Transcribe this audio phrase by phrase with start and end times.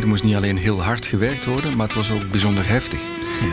[0.00, 3.00] er moest niet alleen heel hard gewerkt worden, maar het was ook bijzonder heftig.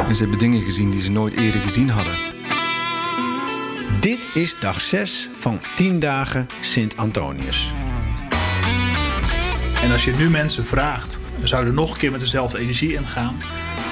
[0.07, 2.13] En ze hebben dingen gezien die ze nooit eerder gezien hadden.
[3.99, 7.73] Dit is dag 6 van 10 dagen Sint Antonius.
[9.83, 12.93] En als je nu mensen vraagt, zou je er nog een keer met dezelfde energie
[12.93, 13.35] in gaan?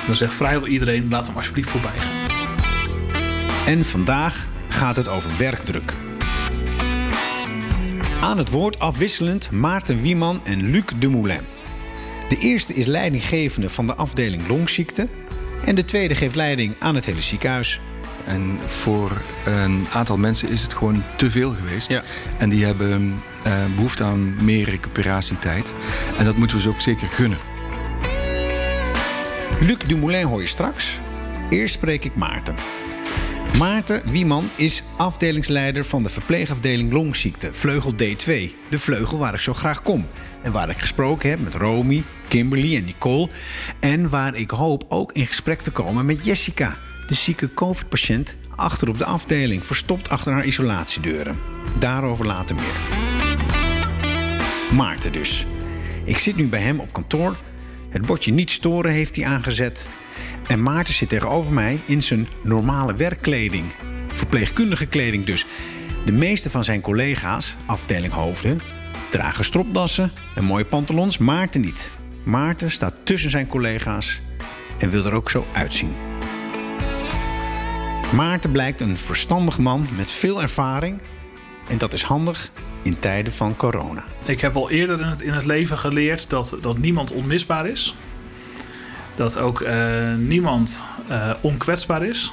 [0.05, 2.45] Dan zegt vrijwel iedereen, laat hem alsjeblieft voorbij gaan.
[3.65, 5.93] En vandaag gaat het over werkdruk.
[8.21, 11.52] Aan het woord afwisselend Maarten Wieman en Luc Dumoulin.
[12.33, 15.07] De eerste is leidinggevende van de afdeling longziekte...
[15.65, 17.81] en de tweede geeft leiding aan het hele ziekenhuis.
[18.25, 19.11] En voor
[19.45, 21.87] een aantal mensen is het gewoon te veel geweest.
[21.87, 22.03] Ja.
[22.37, 25.73] En die hebben eh, behoefte aan meer recuperatietijd.
[26.17, 27.37] En dat moeten we ze ook zeker gunnen.
[29.59, 30.99] Luc Dumoulin hoor je straks.
[31.49, 32.55] Eerst spreek ik Maarten.
[33.57, 38.53] Maarten Wieman is afdelingsleider van de verpleegafdeling longziekte, vleugel D2.
[38.69, 40.07] De vleugel waar ik zo graag kom.
[40.41, 43.29] En waar ik gesproken heb met Romy, Kimberly en Nicole.
[43.79, 46.77] En waar ik hoop ook in gesprek te komen met Jessica,
[47.07, 51.37] de zieke COVID-patiënt achter op de afdeling, verstopt achter haar isolatiedeuren.
[51.79, 53.01] Daarover later meer.
[54.71, 55.45] Maarten dus.
[56.03, 57.35] Ik zit nu bij hem op kantoor.
[57.89, 59.89] Het bordje niet storen heeft hij aangezet.
[60.47, 63.65] En Maarten zit tegenover mij in zijn normale werkkleding.
[64.07, 65.45] Verpleegkundige kleding dus.
[66.05, 68.61] De meeste van zijn collega's, afdeling hoofden,
[69.09, 71.17] dragen stropdassen en mooie pantalons.
[71.17, 71.91] Maarten niet.
[72.23, 74.21] Maarten staat tussen zijn collega's
[74.77, 75.93] en wil er ook zo uitzien.
[78.15, 80.99] Maarten blijkt een verstandig man met veel ervaring.
[81.69, 82.51] En dat is handig
[82.83, 84.03] in tijden van corona.
[84.25, 87.95] Ik heb al eerder in het, in het leven geleerd dat, dat niemand onmisbaar is.
[89.15, 89.75] Dat ook eh,
[90.17, 92.31] niemand eh, onkwetsbaar is.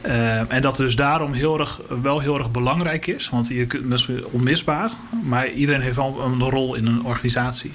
[0.00, 3.28] Eh, en dat het dus daarom heel erg, wel heel erg belangrijk is.
[3.28, 4.90] Want je kunt dat is onmisbaar.
[5.22, 7.72] Maar iedereen heeft wel een rol in een organisatie.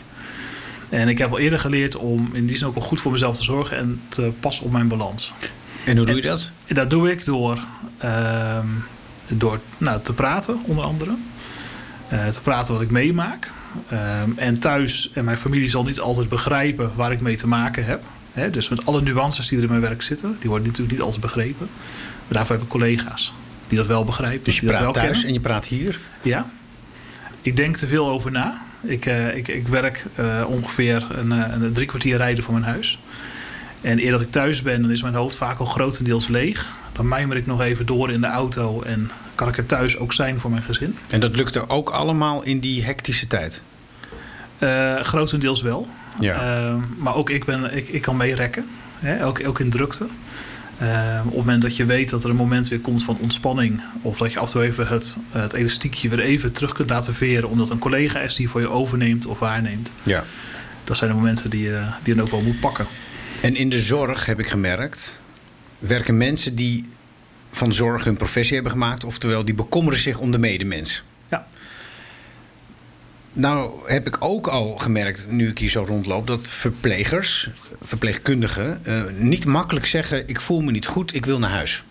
[0.90, 3.36] En ik heb al eerder geleerd om in die zin ook wel goed voor mezelf
[3.38, 5.34] te zorgen en te passen op mijn balans.
[5.86, 6.52] En hoe doe je dat?
[6.66, 7.60] En dat doe ik door,
[7.98, 8.67] ehm,
[9.28, 11.11] door nou, te praten, onder andere.
[12.10, 13.52] Te praten wat ik meemaak.
[13.89, 17.86] Ehm, en thuis, en mijn familie zal niet altijd begrijpen waar ik mee te maken
[17.86, 18.03] heb.
[18.52, 21.21] Dus met alle nuances die er in mijn werk zitten, die worden natuurlijk niet altijd
[21.21, 21.67] begrepen.
[22.27, 23.33] Maar daarvoor heb ik collega's
[23.67, 24.43] die dat wel begrijpen.
[24.43, 25.27] Dus je praat thuis kennen.
[25.27, 25.99] en je praat hier?
[26.21, 26.45] Ja.
[27.41, 28.61] Ik denk te veel over na.
[28.81, 32.65] Ik, eh, ik, ik werk eh, ongeveer een, eh, een drie kwartier rijden van mijn
[32.65, 32.99] huis.
[33.86, 36.68] En eer dat ik thuis ben, dan is mijn hoofd vaak al grotendeels leeg.
[36.92, 40.14] Dan mijmer ik nog even door in de auto en kan ik er thuis ook
[40.14, 40.98] zijn voor mijn gezin.
[41.10, 43.62] En dat lukte ook allemaal in die hectische tijd?
[44.58, 45.88] Eh, grotendeels wel.
[46.20, 46.34] Ja.
[46.34, 48.66] Eh, maar ook ik, ben, ik, ik kan meerekken.
[49.22, 50.08] Ook, ook in drukte.
[50.78, 50.88] Eh,
[51.20, 53.82] op het moment dat je weet dat er een moment weer komt van ontspanning.
[54.02, 57.14] Of dat je af en toe even het, het elastiekje weer even terug kunt laten
[57.14, 57.50] veren.
[57.50, 59.92] Omdat een collega is die voor je overneemt of waarneemt.
[60.04, 60.23] Ja.
[60.84, 62.86] Dat zijn de momenten die je, die je dan ook wel moet pakken.
[63.45, 65.16] En in de zorg heb ik gemerkt,
[65.80, 66.89] werken mensen die
[67.52, 71.04] van zorg hun professie hebben gemaakt, oftewel die bekommeren zich om de medemens.
[71.30, 71.48] Ja.
[73.34, 77.50] Nou heb ik ook al gemerkt, nu ik hier zo rondloop, dat verplegers,
[77.82, 81.84] verpleegkundigen, eh, niet makkelijk zeggen: Ik voel me niet goed, ik wil naar huis.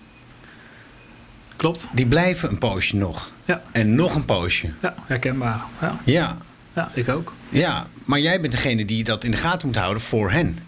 [1.56, 1.88] Klopt.
[1.92, 3.32] Die blijven een poosje nog.
[3.44, 3.62] Ja.
[3.72, 4.70] En nog een poosje.
[4.82, 5.60] Ja, herkenbaar.
[5.80, 6.36] Ja, Ja,
[6.74, 7.32] ja ik ook.
[7.48, 10.58] ja, maar jij bent degene die dat in de gaten moet houden voor hen.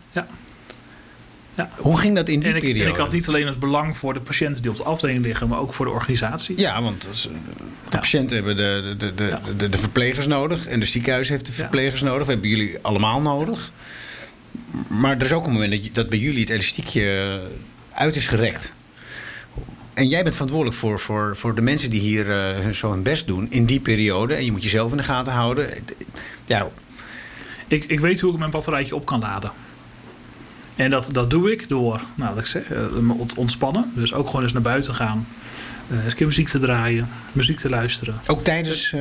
[1.56, 1.70] Ja.
[1.76, 2.84] Hoe ging dat in die En ik, periode?
[2.84, 5.48] en ik had niet alleen het belang voor de patiënten die op de afdeling liggen,
[5.48, 6.58] maar ook voor de organisatie.
[6.58, 7.28] Ja, want eh, de
[7.90, 7.98] Ja.
[7.98, 9.40] patiënten hebben de, de, de, Ja.
[9.56, 10.66] de, de verplegers nodig.
[10.66, 12.26] En de ziekenhuis heeft de verplegers nodig.
[12.26, 13.70] We hebben jullie allemaal nodig.
[14.88, 17.40] Maar er is ook een moment dat, je- dat bij jullie het elastiekje
[17.92, 18.72] eh, uit is gerekt.
[19.94, 23.26] En jij bent verantwoordelijk voor, voor, voor de mensen die hier eh, zo hun best
[23.26, 24.34] doen in die periode.
[24.34, 25.68] En je moet jezelf in de gaten houden.
[26.44, 26.68] Ja,
[27.68, 29.50] Ik, ik weet hoe ik mijn batterijtje op kan laden.
[30.76, 33.92] En dat, dat doe ik door, nou, wat ik zeg, eh, me ont- ontspannen.
[33.94, 35.26] Dus ook gewoon eens naar buiten gaan.
[35.90, 38.14] eens een keer muziek te draaien, muziek te luisteren.
[38.26, 38.92] ook tijdens...
[38.92, 39.00] eh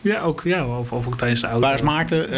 [0.00, 1.60] Ja, ook, ja of, of ook tijdens de auto.
[1.66, 2.30] waar is Maarten?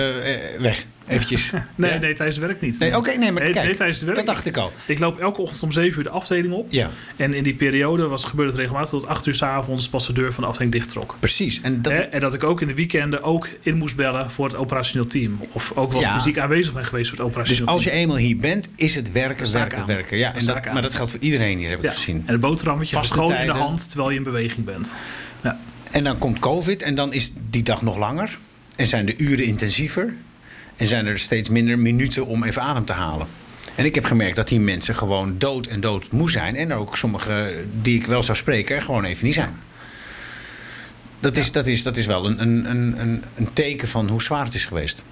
[0.63, 0.85] Weg.
[1.09, 1.51] Eventjes.
[1.75, 1.99] Nee, Ja?
[1.99, 2.79] nee, tijdens het werk niet.
[2.79, 4.73] Nee, oké, nee, maar nee, kijk, nee, tijdens het werk dat dacht ik al.
[4.87, 6.67] Ik loop elke ochtend om 7 uur de afdeling op.
[6.73, 10.13] Ja, En in die periode was, gebeurde het regelmatig tot 8 uur s'avonds pas de
[10.13, 11.17] deur van de afdeling dichttrok.
[11.19, 11.61] precies.
[11.63, 14.57] En dat, en dat ik ook in de weekenden ook in moest bellen voor het
[14.57, 15.41] operationeel team.
[15.53, 16.15] Of ook Ja.
[16.15, 19.13] muziek aanwezig ben geweest voor het Dus operationeel als je eenmaal hier bent, is het
[19.13, 19.87] werken, werken, aan.
[19.87, 20.17] werken.
[20.19, 21.91] Ja, en dat, maar dat geldt voor iedereen hier, heb ik Ja.
[21.91, 22.23] gezien.
[22.27, 24.93] En het boterhammetje Vaste gewoon in de hand terwijl je in beweging bent.
[25.43, 25.59] Ja.
[25.91, 28.39] En dan komt COVID en dan is die dag nog langer.
[28.77, 30.15] En zijn de uren intensiever.
[30.79, 33.27] En zijn er steeds minder minuten om even adem te halen.
[33.75, 36.57] En ik heb gemerkt dat die mensen gewoon dood en dood moe zijn.
[36.57, 39.55] En ook sommige die ik wel zou spreken er gewoon even niet zijn.
[41.21, 44.45] Dat is, dat is, dat is wel een, een, een, een teken van hoe zwaar
[44.45, 45.05] het is geweest.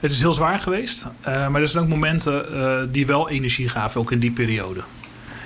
[0.00, 1.06] Het is heel zwaar geweest.
[1.28, 4.80] Uh, maar er zijn ook momenten uh, die wel energie gaven, ook in die periode.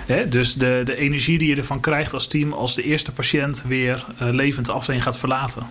[0.07, 0.29] Hè?
[0.29, 4.05] Dus de, de energie die je ervan krijgt als team als de eerste patiënt weer
[4.23, 5.67] uh, levend afdeling gaat verlaten.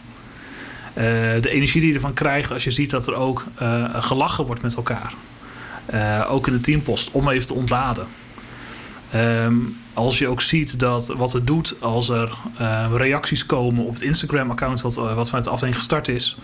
[1.41, 3.45] De energie die je ervan krijgt als je ziet dat er ook
[3.94, 5.13] gelachen wordt met elkaar.
[6.29, 8.07] ook in de teampost, om even te ontladen.
[9.15, 13.94] Um, als je ook ziet dat wat het doet als er uh, reacties komen op
[13.94, 16.38] het Instagram-account wat, wat vanuit de afdeling gestart is.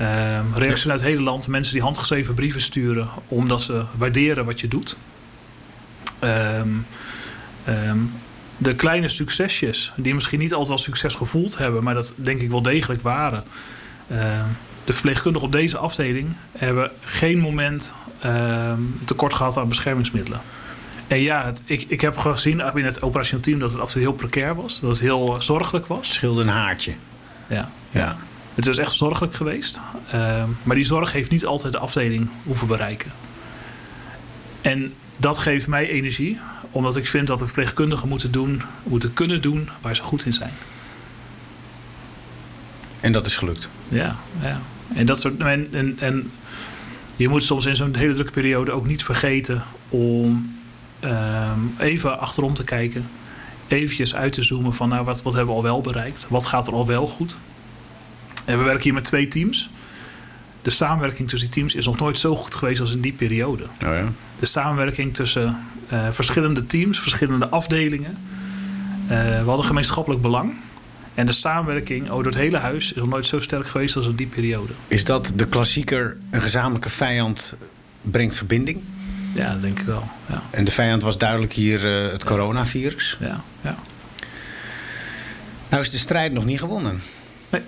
[0.00, 4.60] Uh, reacties vanuit het hele land, mensen die handgeschreven brieven sturen omdat ze waarderen wat
[4.60, 4.96] je doet.
[8.56, 12.50] De kleine succesjes, die misschien niet altijd al succes gevoeld hebben, maar dat denk ik
[12.50, 13.44] wel degelijk waren.
[14.84, 17.92] De verpleegkundigen op deze afdeling hebben geen moment
[19.04, 20.40] tekort gehad aan beschermingsmiddelen.
[21.08, 23.92] En ja, het, ik, ik heb gezien in het operationeel team dat het af en
[23.92, 24.80] toe heel precair was.
[24.80, 26.06] Dat het heel zorgelijk was.
[26.06, 26.92] Het scheelde een haartje.
[27.46, 27.70] Ja.
[27.90, 28.16] ja.
[28.54, 29.80] Het is echt zorgelijk geweest.
[30.14, 33.12] Uh, maar die zorg heeft niet altijd de afdeling hoeven bereiken.
[34.60, 36.38] En dat geeft mij energie.
[36.70, 40.32] Omdat ik vind dat de verpleegkundigen moeten, doen, moeten kunnen doen waar ze goed in
[40.32, 40.52] zijn.
[43.00, 43.68] En dat is gelukt?
[43.88, 44.60] Ja, ja.
[44.94, 46.30] En, dat soort, en, en, en
[47.16, 50.56] je moet soms in zo'n hele drukke periode ook niet vergeten om
[51.04, 53.08] um, even achterom te kijken.
[53.68, 56.26] Eventjes uit te zoomen van nou, wat, wat hebben we al wel bereikt?
[56.28, 57.36] Wat gaat er al wel goed?
[58.44, 59.70] En we werken hier met twee teams.
[60.62, 63.62] De samenwerking tussen die teams is nog nooit zo goed geweest als in die periode.
[63.62, 64.04] Oh ja.
[64.38, 65.58] De samenwerking tussen
[65.92, 68.16] uh, verschillende teams, verschillende afdelingen.
[69.04, 69.08] Uh,
[69.38, 70.54] we hadden gemeenschappelijk belang.
[71.18, 74.06] En de samenwerking oh, door het hele huis is nog nooit zo sterk geweest als
[74.06, 74.72] in die periode.
[74.88, 77.56] Is dat de klassieker, een gezamenlijke vijand
[78.02, 78.80] brengt verbinding?
[79.34, 80.08] Ja, dat denk ik wel.
[80.28, 80.42] Ja.
[80.50, 83.16] En de vijand was duidelijk hier uh, het coronavirus.
[83.20, 83.76] Ja, ja.
[85.68, 87.00] Nou is de strijd nog niet gewonnen.
[87.50, 87.62] Nee.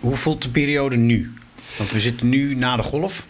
[0.00, 1.32] Hoe voelt de periode nu?
[1.78, 3.26] Want we zitten nu na de golf.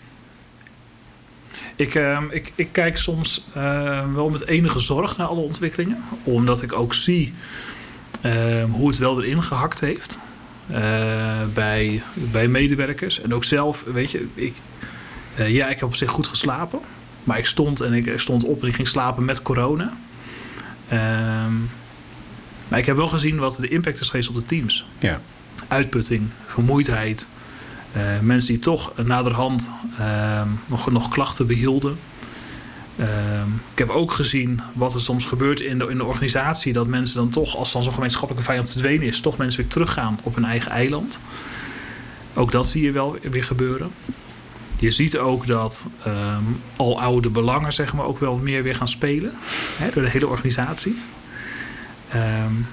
[1.76, 6.02] Ik, uh, ik, ik kijk soms uh, wel met enige zorg naar alle ontwikkelingen.
[6.22, 7.79] Omdat ik ook zie ehm,
[8.70, 10.18] hoe het wel erin gehakt heeft.
[10.70, 10.76] Uh,
[11.54, 13.20] bij, bij medewerkers.
[13.20, 14.54] En ook zelf, weet je, ik,
[15.38, 16.80] uh, ja, ik heb op zich goed geslapen.
[17.24, 19.92] Maar ik stond en ik stond op en ik ging slapen met corona.
[20.92, 21.70] Um,
[22.68, 24.86] maar ik heb wel gezien wat de impact is geweest op de teams.
[24.98, 25.20] Ja.
[25.68, 27.28] Uitputting, vermoeidheid.
[27.96, 29.70] Uh, mensen die toch naderhand
[30.00, 31.98] uh, nog, nog klachten behielden.
[32.96, 33.06] Uh,
[33.72, 36.72] ik heb ook gezien wat er soms gebeurt in de, in de organisatie.
[36.72, 40.18] Dat mensen dan toch, als dan zo'n gemeenschappelijke vijand verdwenen is, toch mensen weer teruggaan
[40.22, 41.20] op hun eigen eiland.
[42.34, 43.90] Ook dat zie je wel weer gebeuren.
[44.78, 48.88] Je ziet ook dat um, al oude belangen zeg maar, ook wel meer weer gaan
[48.88, 49.32] spelen.
[49.76, 50.98] Hè, door de hele organisatie.
[52.14, 52.66] Um,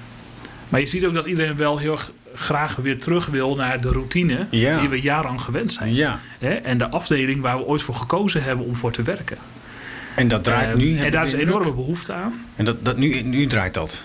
[0.68, 1.98] maar je ziet ook dat iedereen wel heel
[2.34, 4.80] graag weer terug wil naar de routine ja.
[4.80, 5.94] die we jarenlang gewend zijn.
[5.94, 6.20] Ja.
[6.38, 9.38] Hè, en de afdeling waar we ooit voor gekozen hebben om voor te werken.
[10.18, 10.98] En dat draait um, nu.
[10.98, 12.44] En daar is een enorme behoefte aan.
[12.56, 14.02] En dat, dat nu, nu draait dat.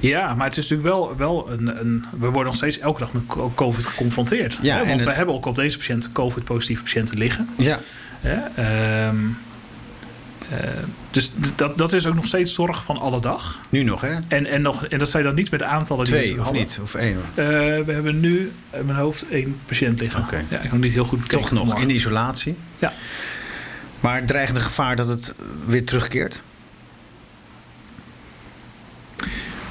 [0.00, 3.12] Ja, maar het is natuurlijk wel, wel een, een, We worden nog steeds elke dag
[3.12, 3.22] met
[3.54, 4.58] COVID geconfronteerd.
[4.62, 4.86] Ja, hè?
[4.86, 7.48] Want we hebben ook op deze patiënten COVID-positieve patiënten liggen.
[7.56, 7.78] Ja.
[8.20, 9.08] Hè?
[9.08, 9.38] Um,
[10.52, 10.58] uh,
[11.10, 13.58] dus dat, dat is ook nog steeds zorg van alle dag.
[13.68, 14.14] Nu nog, hè?
[14.28, 16.44] En, en, nog, en dat zijn dan niet met de aantallen Twee, die we of
[16.44, 16.62] hadden.
[16.62, 16.78] niet?
[16.82, 17.16] Of één?
[17.34, 17.44] Uh,
[17.84, 20.20] we hebben nu in mijn hoofd één patiënt liggen.
[20.20, 20.44] Okay.
[20.48, 21.42] Ja, ik nog niet heel goed bekeken.
[21.42, 22.56] Toch nog in isolatie?
[22.78, 22.92] Ja.
[24.00, 25.34] Maar dreigende gevaar dat het
[25.66, 26.42] weer terugkeert?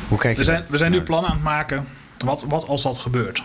[0.07, 1.87] Hoe kijk je we zijn, we zijn nu plannen aan het maken.
[2.17, 3.43] Wat, wat als dat gebeurt?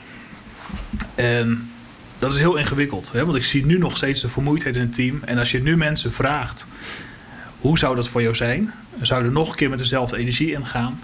[1.14, 1.70] En
[2.18, 3.12] dat is heel ingewikkeld.
[3.12, 3.24] Hè?
[3.24, 5.20] Want ik zie nu nog steeds de vermoeidheid in het team.
[5.24, 6.66] En als je nu mensen vraagt...
[7.60, 8.72] hoe zou dat voor jou zijn?
[9.00, 11.00] Zou er nog een keer met dezelfde energie ingaan?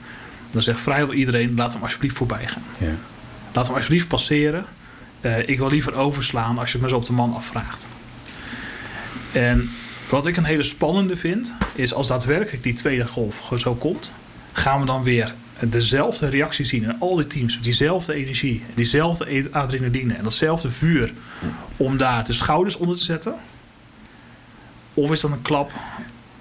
[0.51, 1.55] Dan zegt vrijwel iedereen...
[1.55, 2.63] laat hem alsjeblieft voorbij gaan.
[2.79, 2.95] Ja.
[3.53, 4.67] Laat hem alsjeblieft passeren.
[5.21, 7.89] Uh, ik wil liever overslaan als je het me zo op de man afvraagt.
[9.33, 9.71] En
[10.09, 11.55] wat ik een hele spannende vind...
[11.75, 14.15] is als daadwerkelijk die tweede golf zo komt...
[14.53, 17.61] gaan we dan weer dezelfde reactie zien in al die teams.
[17.61, 21.13] Diezelfde energie, diezelfde adrenaline en datzelfde vuur.
[21.77, 23.35] Om daar de schouders onder te zetten.
[24.95, 25.73] Of is dat een klap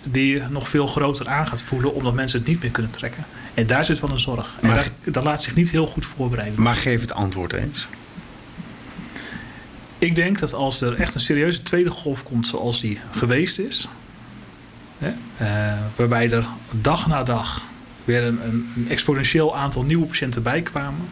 [0.04, 1.94] die je nog veel groter aan gaat voelen.
[1.94, 3.26] Omdat mensen het niet meer kunnen trekken.
[3.54, 4.56] En daar zit wel een zorg.
[4.62, 6.62] En dat, dat laat zich niet heel goed voorbereiden.
[6.62, 7.88] Maar geef het antwoord eens.
[9.98, 13.88] Ik denk dat als er echt een serieuze tweede golf komt zoals die geweest is.
[14.98, 15.12] Hè,
[15.42, 17.62] uh, waarbij er dag na dag
[18.06, 21.10] weer een, een, exponentieel aantal nieuwe patiënten bijkwamen,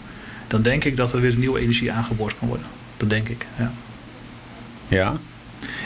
[0.48, 2.66] dan denk ik dat er weer nieuwe energie aangeboord kan worden.
[2.98, 3.72] Dat denk ik, ja.
[4.88, 5.18] Ja,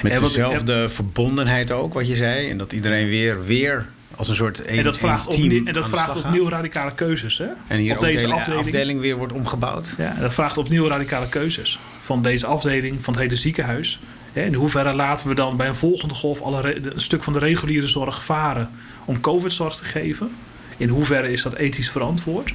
[0.01, 2.49] met dezelfde verbondenheid ook, wat je zei.
[2.49, 5.87] En dat iedereen weer, weer Als een soort een, en dat vraagt, opnieuw, en dat
[5.87, 7.37] vraagt opnieuw radicale keuzes.
[7.37, 7.47] Hè?
[7.67, 8.65] En hier op ook de deze afdeling.
[8.65, 9.93] afdeling weer wordt omgebouwd.
[9.97, 11.79] Ja, dat vraagt opnieuw radicale keuzes.
[12.09, 13.99] Van deze afdeling, van het hele ziekenhuis.
[14.33, 17.87] In hoeverre laten we dan bij een volgende golf alle een stuk van de reguliere
[17.87, 18.69] zorg varen
[19.05, 20.31] om COVID-zorg te geven?
[20.77, 22.53] In hoeverre is dat ethisch verantwoord?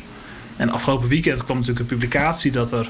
[0.56, 2.88] En afgelopen weekend kwam natuurlijk een publicatie dat er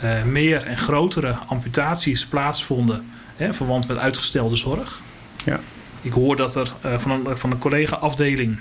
[0.00, 3.10] eh, meer en grotere amputaties plaatsvonden.
[3.36, 5.00] Hè, verwant met uitgestelde zorg.
[5.44, 5.60] Ja.
[6.02, 8.58] Ik hoor dat er eh, van een, van een collega-afdeling.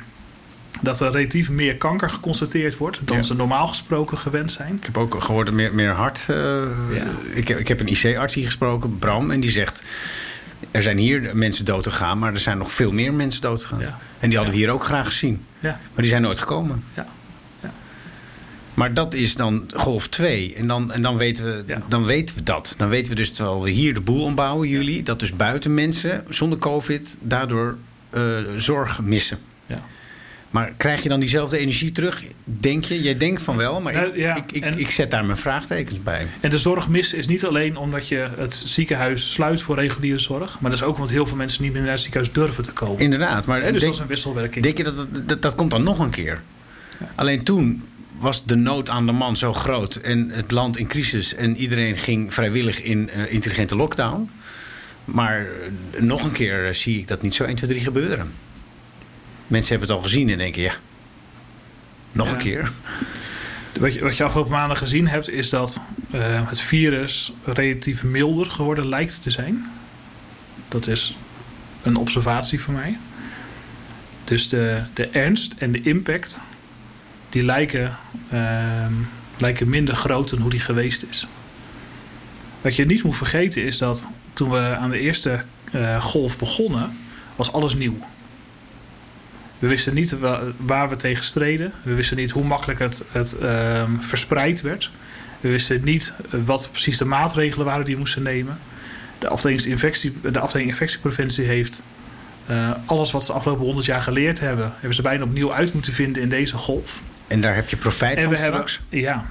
[0.84, 3.00] Dat er relatief meer kanker geconstateerd wordt.
[3.02, 3.24] dan Ja.
[3.24, 4.76] ze normaal gesproken gewend zijn.
[4.76, 6.26] Ik heb ook gehoord meer, meer hart.
[6.28, 6.64] Ja.
[7.34, 9.84] ik, heb, ik heb een IC-arts hier gesproken, Bram, en die zegt.
[10.72, 13.80] Er zijn hier mensen dood gegaan, maar er zijn nog veel meer mensen dood gegaan.
[13.80, 13.98] Ja.
[14.20, 15.46] En die hadden we hier ook graag gezien.
[15.60, 16.84] Maar die zijn nooit gekomen.
[16.94, 17.06] Ja.
[17.62, 17.72] Ja.
[18.74, 20.54] Maar dat is dan golf 2.
[20.56, 21.82] En, dan, en dan, weten we, Ja.
[21.88, 22.74] dan weten we dat.
[22.78, 25.04] Dan weten we dus, terwijl we hier de boel ombouwen, jullie...
[25.04, 27.78] dat dus buiten mensen zonder covid daardoor
[28.10, 28.22] eh,
[28.56, 29.38] zorg missen.
[30.54, 32.24] Maar krijg je dan diezelfde energie terug?
[32.44, 33.02] Denk je?
[33.02, 35.38] Jij denkt van wel, maar ik, Nou, ja, ik, ik, en- ik zet daar mijn
[35.38, 36.28] vraagtekens bij.
[36.40, 40.60] En de zorg missen is niet alleen omdat je het ziekenhuis sluit voor reguliere zorg.
[40.60, 42.72] Maar dat is ook omdat heel veel mensen niet meer naar het ziekenhuis durven te
[42.72, 43.00] komen.
[43.02, 44.64] Inderdaad, maar dus denk, dat is een wisselwerking.
[44.64, 46.42] denk je dat, dat dat dat komt dan nog een keer?
[47.16, 47.84] Alleen toen
[48.20, 51.98] was de nood aan de man zo groot en het land in crisis en iedereen
[51.98, 54.30] ging vrijwillig in eh, intelligente lockdown.
[55.06, 58.32] Maar eh, nog een keer eh, zie ik dat niet zo 1, 2, 3 gebeuren.
[59.54, 60.74] Mensen hebben het al gezien en denken, ja,
[62.12, 62.34] nog Ja.
[62.34, 62.72] een keer.
[63.80, 65.82] Wat, je, wat je afgelopen maanden gezien hebt, is dat
[66.12, 69.72] eh, het virus relatief milder geworden lijkt te zijn.
[70.68, 71.18] Dat is
[71.84, 72.98] een observatie van mij.
[74.24, 76.40] Dus de, de ernst en de impact,
[77.30, 77.98] die lijken,
[78.32, 78.94] ehm,
[79.38, 81.28] lijken minder groot dan hoe die geweest is.
[82.62, 86.98] Wat je niet moet vergeten is dat toen we aan de eerste eh, golf begonnen,
[87.36, 87.98] was alles nieuw.
[89.64, 91.72] We wisten niet wa- waar we tegen streden.
[91.84, 94.90] We wisten niet hoe makkelijk het, het ehm, verspreid werd.
[95.42, 98.58] We wisten niet eh, wat precies de maatregelen waren die we moesten nemen.
[99.20, 101.84] De afdeling, infectie, de afdeling infectiepreventie heeft
[102.46, 105.74] eh, alles wat ze de afgelopen 100 jaar geleerd hebben, hebben ze bijna opnieuw uit
[105.74, 107.02] moeten vinden in deze golf.
[107.28, 108.82] En daar heb je profijt en van we hebben, straks?
[108.90, 109.26] ja,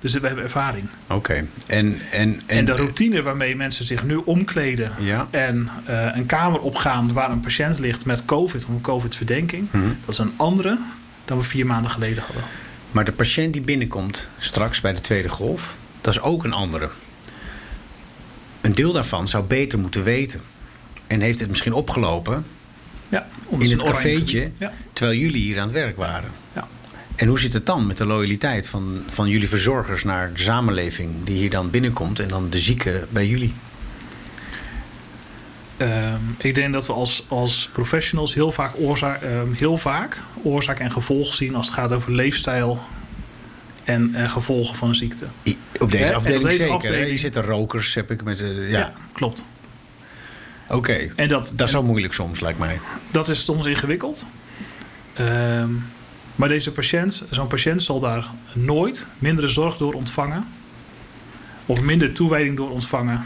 [0.00, 0.86] dus we hebben ervaring.
[1.06, 1.46] Oké.
[1.66, 5.26] En, en, En, de routine waarmee mensen zich nu omkleden Ja.
[5.30, 9.84] en eh, een kamer opgaan waar een patiënt ligt met COVID of een COVID-verdenking, Mhm.
[10.04, 10.78] dat is een andere
[11.24, 12.42] dan we vier maanden geleden hadden.
[12.90, 16.88] Maar de patiënt die binnenkomt straks bij de tweede golf, dat is ook een andere.
[18.60, 20.40] Een deel daarvan zou beter moeten weten.
[21.06, 22.44] En heeft het misschien opgelopen
[23.08, 23.26] Ja,
[23.58, 26.30] in het cafeetje, Ja, terwijl jullie hier aan het werk waren.
[27.20, 31.10] En hoe zit het dan met de loyaliteit van, van jullie verzorgers naar de samenleving
[31.24, 33.54] die hier dan binnenkomt en dan de zieke bij jullie?
[35.76, 40.78] Ehm, ik denk dat we als, als professionals heel vaak, oorzaak, ehm, heel vaak oorzaak
[40.78, 42.84] en gevolg zien als het gaat over leefstijl
[43.84, 45.26] en, en gevolgen van een ziekte.
[45.46, 46.68] I- Op deze afdeling op deze zeker.
[46.68, 46.74] hè?
[46.76, 48.40] afdeling- Hier zitten rokers, heb ik met.
[48.40, 49.44] eh, ja, klopt.
[50.68, 51.10] oké.
[51.16, 52.80] En dat, Dat is en wel moeilijk soms, lijkt mij.
[53.10, 54.26] dat is soms ingewikkeld.
[55.14, 55.70] Ehm,
[56.40, 60.46] maar deze patiënt, zo'n patiënt zal daar nooit mindere zorg door ontvangen.
[61.66, 63.22] Of minder toewijding door ontvangen.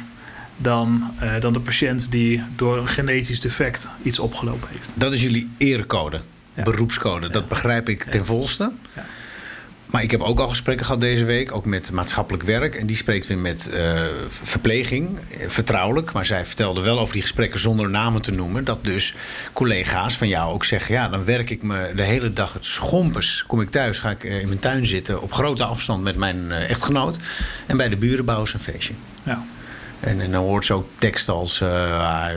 [0.56, 4.92] Dan, eh, dan de patiënt die door een genetisch defect iets opgelopen heeft.
[4.94, 6.21] Dat is jullie erecode,
[6.54, 6.62] Ja.
[6.62, 7.30] beroepscode.
[7.30, 8.73] Dat begrijp ik ten volste.
[8.94, 9.04] Ja.
[9.95, 12.75] Maar ik heb ook al gesprekken gehad deze week, ook met maatschappelijk werk.
[12.75, 16.13] En die spreekt weer met eh, verpleging, eh, vertrouwelijk.
[16.13, 18.65] Maar zij vertelde wel over die gesprekken zonder namen te noemen.
[18.65, 19.15] Dat dus
[19.53, 20.95] collega's van jou ook zeggen...
[20.95, 23.45] ja, dan werk ik me de hele dag het schompers.
[23.47, 25.23] Kom ik thuis, ga ik eh, in mijn tuin zitten...
[25.23, 27.19] op grote afstand met mijn echtgenoot.
[27.67, 28.95] En bij de buren bouwen ze een feestje.
[29.23, 29.45] Ja,
[30.01, 31.63] En, en dan hoort ze ook teksten als...
[31.63, 32.29] ah,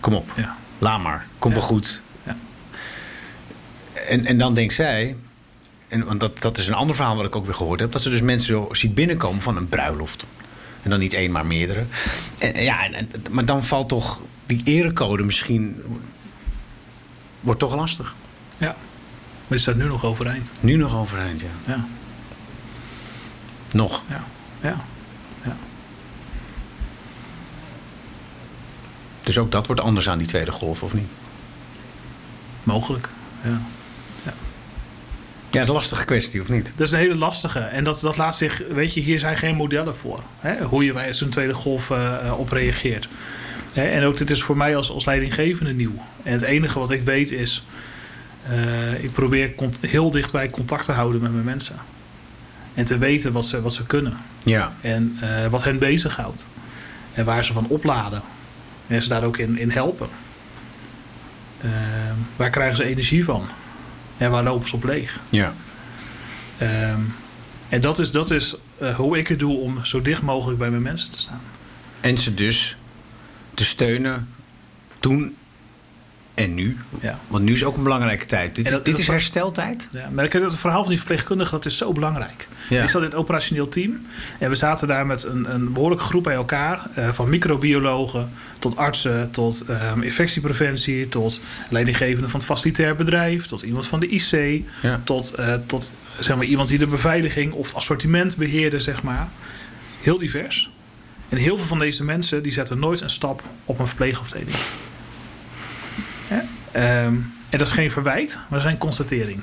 [0.00, 2.02] kom op, ja, laat maar, komt wel goed.
[2.24, 2.36] ja.
[4.08, 5.16] En, en dan denkt zij,
[5.92, 8.02] en, want dat, dat is een ander verhaal wat ik ook weer gehoord heb, dat
[8.02, 10.24] ze dus mensen zo ziet binnenkomen van een bruiloft.
[10.82, 11.84] En dan niet één, maar meerdere.
[12.38, 15.82] En, ja, en, en- maar dan valt toch die erecode misschien.
[17.40, 18.14] wordt toch lastig.
[18.58, 18.66] ja.
[19.48, 20.52] Maar die staat nu nog overeind.
[20.60, 21.46] Nu nog overeind, ja.
[21.66, 21.86] Ja,
[23.70, 24.02] Nog.
[24.08, 24.24] ja,
[24.60, 24.76] ja.
[25.44, 25.56] ja.
[29.22, 31.08] Dus ook dat wordt anders aan die tweede golf, of niet?
[32.62, 33.08] Mogelijk.
[33.44, 33.60] Ja.
[35.52, 36.72] Ja, een lastige kwestie, of niet?
[36.76, 37.58] Dat is een hele lastige.
[37.58, 40.20] En dat, dat laat zich, weet je, hier zijn geen modellen voor.
[40.40, 40.62] Hè?
[40.62, 43.08] Hoe je bij zo'n tweede golf eh, eh, op reageert.
[43.72, 43.82] Hè?
[43.82, 45.94] En ook dit is voor mij als, als leidinggevende nieuw.
[46.22, 47.64] En het enige wat ik weet is,
[48.48, 51.76] eh, ik probeer heel dichtbij contact te houden met mijn mensen.
[52.74, 54.16] En te weten wat ze, wat ze kunnen.
[54.42, 54.72] Ja.
[54.80, 55.18] En
[55.50, 56.46] wat hen bezighoudt.
[57.14, 58.22] En waar ze van opladen.
[58.86, 60.08] En ze daar ook in, in helpen.
[62.36, 63.48] Waar krijgen ze energie van?
[64.18, 65.20] En waar lopen ze op leeg?
[65.30, 65.52] Ja.
[66.58, 67.00] Ehm,
[67.68, 70.70] en dat is, dat is eh, hoe ik het doe om zo dicht mogelijk bij
[70.70, 71.40] mijn mensen te staan.
[72.00, 72.76] En ze dus
[73.54, 74.28] te steunen
[75.00, 75.36] toen
[76.34, 76.78] en nu.
[77.00, 77.18] Ja.
[77.26, 78.54] Want nu is ook een belangrijke tijd.
[78.54, 79.88] Dit, is, dit is hersteltijd.
[79.92, 82.48] Ja, maar ik heb het verhaal van die verpleegkundige, dat is zo belangrijk.
[82.72, 82.82] Ja.
[82.82, 84.06] Ik zat in het operationeel team
[84.38, 86.86] en we zaten daar met een, een behoorlijke groep bij elkaar.
[86.94, 93.62] eh, van microbiologen tot artsen, tot ehm, infectiepreventie, tot leidinggevende van het facilitair bedrijf, tot
[93.62, 95.00] iemand van de IC, Ja.
[95.04, 99.28] tot, eh, tot zeg maar, iemand die de beveiliging of het assortiment beheerde, zeg maar.
[100.02, 100.70] Heel divers.
[101.28, 104.56] En heel veel van deze mensen die zetten nooit een stap op een verpleegafdeling.
[106.72, 107.14] Ehm,
[107.50, 109.40] en dat is geen verwijt, maar dat is een constatering.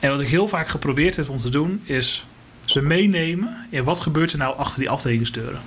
[0.00, 2.26] En wat ik heel vaak geprobeerd heb om te doen, is
[2.64, 5.60] ze meenemen in wat gebeurt er nou achter die afdelingsdeuren.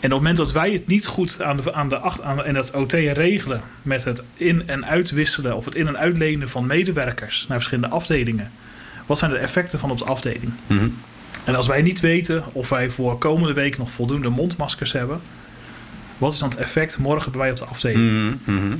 [0.00, 2.36] En op het moment dat wij het niet goed aan de, aan de, acht- aan
[2.36, 6.48] de, en dat OT regelen met het in- en uitwisselen of het in- en uitlenen
[6.48, 8.50] van medewerkers naar verschillende afdelingen,
[9.06, 10.52] wat zijn de effecten van op de afdeling?
[10.66, 10.88] Mhm.
[11.44, 15.20] En als wij niet weten of wij voor komende week nog voldoende mondmaskers hebben,
[16.18, 18.36] wat is dan het effect morgen bij wij op de afdeling?
[18.44, 18.76] Mhm, mhm.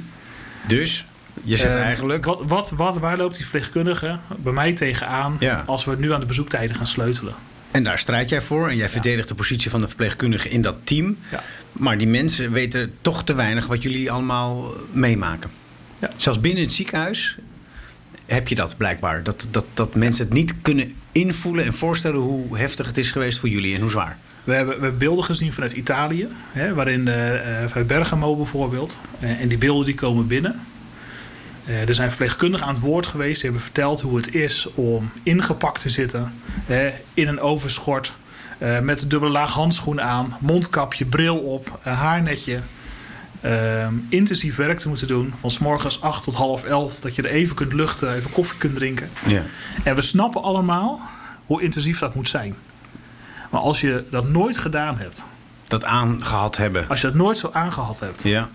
[0.66, 1.04] Dus,
[1.42, 2.24] je zegt Eh, eigenlijk...
[2.24, 5.62] Wat, wat, wat, waar loopt die verpleegkundige bij mij tegenaan Ja.
[5.66, 7.34] als we nu aan de bezoektijden gaan sleutelen?
[7.70, 8.68] En daar strijd jij voor.
[8.68, 11.16] En jij verdedigt de positie van de verpleegkundige in dat team.
[11.30, 11.42] Ja.
[11.72, 15.50] Maar die mensen weten toch te weinig wat jullie allemaal meemaken.
[15.98, 16.10] Ja.
[16.16, 17.36] Zelfs binnen het ziekenhuis
[18.26, 19.22] heb je dat blijkbaar.
[19.22, 23.38] Dat, dat, dat mensen het niet kunnen invoelen en voorstellen hoe heftig het is geweest
[23.38, 24.16] voor jullie en hoe zwaar.
[24.44, 28.98] We hebben, we hebben beelden gezien vanuit Italië, hè, waarin eh, eh, vanuit Bergamo bijvoorbeeld.
[29.20, 30.60] Eh, en die beelden die komen binnen.
[31.66, 33.34] Eh, er zijn verpleegkundigen aan het woord geweest.
[33.40, 36.32] Die hebben verteld hoe het is om ingepakt te zitten
[37.14, 38.12] in een overschort.
[38.58, 42.60] eh, met een dubbele laag handschoen aan, mondkapje, bril op, haarnetje.
[43.40, 45.32] ehm, intensief werk te moeten doen.
[45.40, 46.94] Van s morgens 8 tot half 11.
[47.00, 49.10] Dat je er even kunt luchten, even koffie kunt drinken.
[49.84, 51.00] En we snappen allemaal
[51.46, 52.54] hoe intensief dat moet zijn.
[53.50, 55.24] Maar als je dat nooit gedaan hebt,
[55.68, 56.84] Dat aangehad hebben.
[56.88, 58.48] als je dat nooit zo aangehad hebt, Ja.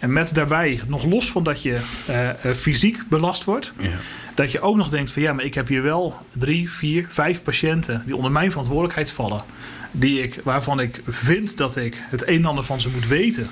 [0.00, 3.90] En met daarbij, nog los van dat je eh, eh, fysiek belast wordt, ja.
[4.34, 7.42] dat je ook nog denkt van ja, maar ik heb hier wel drie, vier, vijf
[7.42, 9.42] patiënten die onder mijn verantwoordelijkheid vallen,
[9.90, 13.48] die ik, waarvan ik vind dat ik het een en ander van ze moet weten.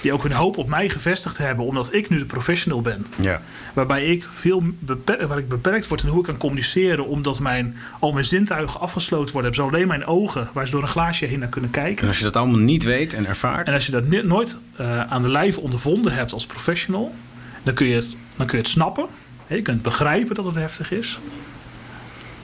[0.00, 3.06] Die ook hun hoop op mij gevestigd hebben, omdat ik nu de professional ben.
[3.20, 3.40] ja.
[3.74, 7.76] Waarbij ik veel beperkt, waar ik beperkt word in hoe ik kan communiceren, omdat mijn,
[8.00, 9.50] al mijn zintuigen afgesloten worden.
[9.50, 12.08] Heb zo alleen mijn ogen waar ze door een glaasje heen naar kunnen En kijken.
[12.08, 13.66] als je dat allemaal niet weet en ervaart.
[13.66, 17.14] En als je dat nooit eh, aan de lijf ondervonden hebt als professional,
[17.62, 19.06] dan kun je het, dan kun je het snappen.
[19.46, 21.18] Je kunt begrijpen dat het heftig is.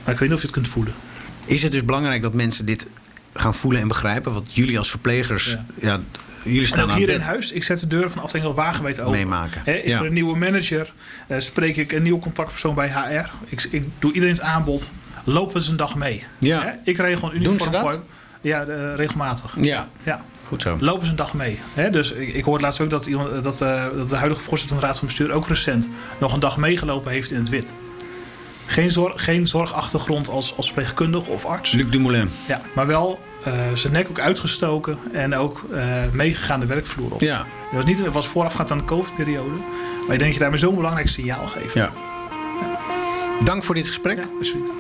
[0.05, 0.95] Maar ik weet niet of je het kunt voelen.
[1.45, 2.87] Is het dus belangrijk dat mensen dit
[3.35, 4.33] gaan voelen en begrijpen?
[4.33, 5.65] Want jullie als verplegers, ja.
[5.81, 6.01] Ja.
[6.45, 8.55] Jullie staan ook hier het in huis, ik zet de deuren van de afdeling al
[8.57, 9.13] wagenwijd open.
[9.13, 9.63] meemaken.
[9.67, 9.99] Is Ja.
[9.99, 10.93] er een nieuwe manager?
[11.27, 13.31] eh, spreek ik een nieuwe contactpersoon bij HR?
[13.49, 14.91] Ik, ik doe iedereen het aanbod.
[15.25, 16.25] Lopen ze een dag mee.
[16.39, 16.79] Ja.
[16.85, 17.93] Ik regel een Doen uniform ze dat?
[17.93, 18.03] voor-
[18.41, 19.57] Ja, eh, regelmatig.
[19.61, 20.25] Ja, Ja.
[20.47, 20.77] goed zo.
[20.81, 21.59] Lopen ze een dag mee.
[21.91, 24.81] Dus ik, ik hoorde laatst ook dat, iemand, dat, eh, dat de huidige voorzitter van
[24.81, 27.73] de Raad van Bestuur ook recent nog een dag meegelopen heeft in het wit.
[28.67, 31.73] Geen, zorg, geen zorgachtergrond als, als verpleegkundige of arts.
[31.73, 32.31] Luc Dumoulin.
[32.49, 33.21] Ja, maar wel
[33.75, 37.21] zijn nek ook uitgestoken en ook eh, meegegaan de werkvloer op.
[37.21, 37.39] Ja.
[37.39, 39.51] Dat was, niet, was voorafgaand aan de COVID-periode.
[40.07, 41.75] Maar ik denk dat je daarmee zo'n belangrijk signaal geeft.
[41.75, 41.93] ja.
[43.45, 44.17] Dank voor dit gesprek.
[44.19, 44.75] Ja, alsjeblieft.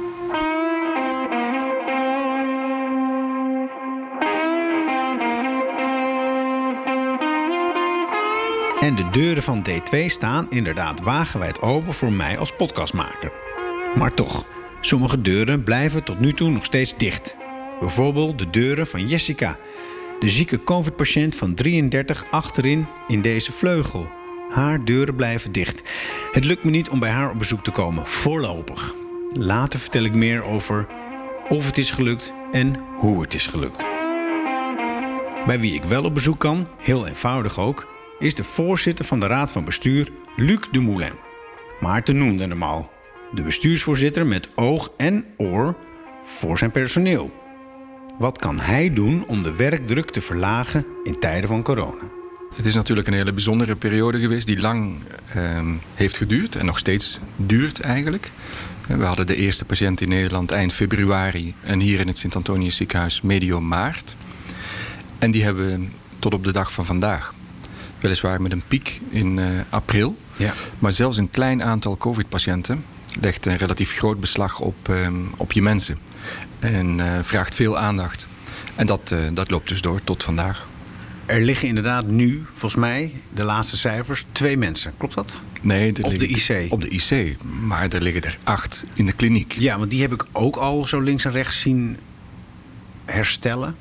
[8.81, 13.33] En de deuren van D2 staan inderdaad wagenwijd open voor mij als podcastmaker.
[13.95, 14.45] Maar toch,
[14.81, 17.37] sommige deuren blijven tot nu toe nog steeds dicht.
[17.81, 19.59] Bijvoorbeeld de deuren van Jessica,
[20.19, 24.09] de zieke COVID-patiënt van 33 achterin in deze vleugel.
[24.51, 25.83] Haar deuren blijven dicht.
[26.33, 28.95] Het lukt me niet om bij haar op bezoek te komen, voorlopig.
[29.29, 30.87] Later vertel ik meer over
[31.49, 33.89] of het is gelukt en hoe het is gelukt.
[35.47, 37.89] Bij wie ik wel op bezoek kan, heel eenvoudig ook,
[38.19, 41.13] is de voorzitter van de Raad van Bestuur, Luc Dumoulin.
[41.81, 42.91] Maarten noemde hem al.
[43.33, 45.77] De bestuursvoorzitter met oog en oor
[46.25, 47.40] voor zijn personeel.
[48.21, 52.03] Wat kan hij doen om de werkdruk te verlagen in tijden van corona?
[52.57, 54.97] Het is natuurlijk een hele bijzondere periode geweest die lang
[55.35, 58.31] ehm, heeft geduurd en nog steeds duurt eigenlijk.
[58.87, 63.21] We hadden de eerste patiënt in Nederland eind februari en hier in het Sint-Antonius ziekenhuis
[63.21, 64.17] medio maart.
[65.19, 65.87] En die hebben we
[66.19, 67.35] tot op de dag van vandaag.
[68.01, 70.17] Weliswaar met een piek in eh, april.
[70.37, 70.53] Ja.
[70.79, 72.85] Maar zelfs een klein aantal COVID-patiënten
[73.21, 75.99] legt een relatief groot beslag op, ehm, op je mensen.
[76.59, 78.27] En eh, vraagt veel aandacht.
[78.75, 80.69] En dat, eh, dat loopt dus door tot vandaag.
[81.27, 84.93] er liggen inderdaad nu, volgens mij, de laatste cijfers, twee mensen.
[84.97, 85.41] Klopt dat?
[85.61, 86.73] Nee, Op de IC.
[86.73, 87.37] Op de IC.
[87.61, 89.57] Maar er liggen er acht in de kliniek.
[89.59, 91.97] Ja, want die heb ik ook al zo links en rechts zien
[93.05, 93.77] herstellen.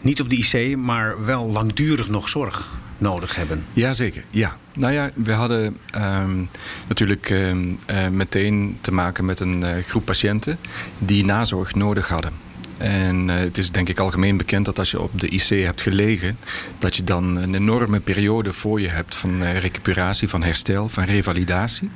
[0.00, 3.64] Niet op de IC, maar wel langdurig nog zorg nodig hebben.
[3.72, 4.56] Jazeker, ja.
[4.72, 6.44] Nou ja, we hadden ehm,
[6.88, 10.58] natuurlijk ehm, eh, meteen te maken met een eh, groep patiënten
[10.98, 12.32] die nazorg nodig hadden.
[12.78, 15.82] En eh, het is denk ik algemeen bekend dat als je op de IC hebt
[15.82, 16.38] gelegen,
[16.78, 21.90] dat je dan een enorme periode voor je hebt van recuperatie, van herstel, van revalidatie.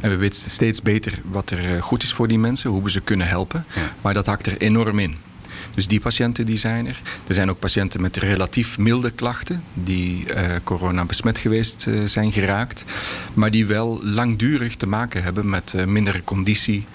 [0.00, 3.00] En we weten steeds beter wat er goed is voor die mensen, hoe we ze
[3.00, 3.64] kunnen helpen.
[3.74, 3.92] Ja.
[4.00, 5.16] Maar dat hakt er enorm in.
[5.78, 7.00] Dus die patiënten die zijn er.
[7.26, 12.32] Er zijn ook patiënten met relatief milde klachten die eh, corona besmet geweest eh, zijn
[12.32, 12.84] geraakt.
[13.34, 16.86] Maar die wel langdurig te maken hebben met eh, mindere conditie,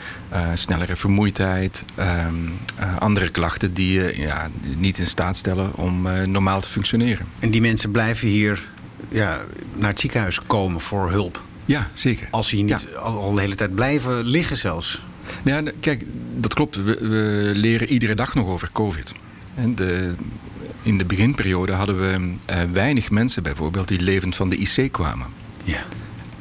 [0.54, 2.36] snellere vermoeidheid, ehm,
[2.76, 7.26] eh, andere klachten die je ja, niet in staat stellen om normaal te functioneren.
[7.40, 8.64] En die mensen blijven hier
[9.10, 9.42] ja,
[9.76, 11.42] naar het ziekenhuis komen voor hulp.
[11.66, 12.28] Ja, zeker.
[12.32, 15.04] Als ze hier niet al, al de hele tijd blijven liggen zelfs.
[15.44, 16.04] Ja, d- kijk,
[16.38, 16.76] dat klopt.
[16.76, 19.14] We, we leren iedere dag nog over COVID.
[19.56, 20.14] En de,
[20.82, 25.28] in de beginperiode hadden we eh, weinig mensen bijvoorbeeld die levend van de IC kwamen.
[25.64, 25.84] Ja.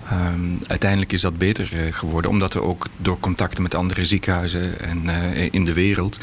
[0.09, 4.81] Ehm, uiteindelijk is dat beter eh, geworden, omdat we ook door contacten met andere ziekenhuizen
[4.81, 6.19] en eh, in de wereld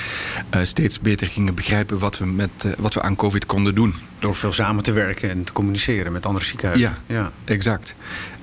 [0.64, 3.94] steeds beter gingen begrijpen wat we, met, wat we aan COVID konden doen.
[4.20, 6.96] Door veel samen te werken en te communiceren met andere ziekenhuizen.
[7.08, 7.32] Ja.
[7.46, 7.96] Exact.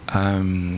[0.06, 0.74] Ehm,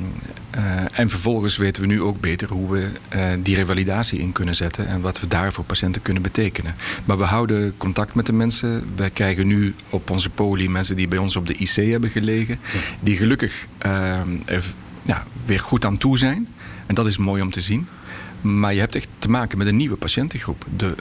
[0.50, 4.54] eh, en vervolgens weten we nu ook beter hoe we eh, die revalidatie in kunnen
[4.54, 6.74] zetten en wat we daar voor patiënten kunnen betekenen.
[7.04, 8.84] Maar we houden contact met de mensen.
[8.96, 12.58] Wij krijgen nu op onze poli mensen die bij ons op de IC hebben gelegen,
[13.00, 14.64] die gelukkig ehm, er
[15.02, 16.48] ja, weer goed aan toe zijn.
[16.86, 17.86] En dat is mooi om te zien.
[18.40, 20.94] Maar je hebt echt te maken met een nieuwe patiëntengroep, de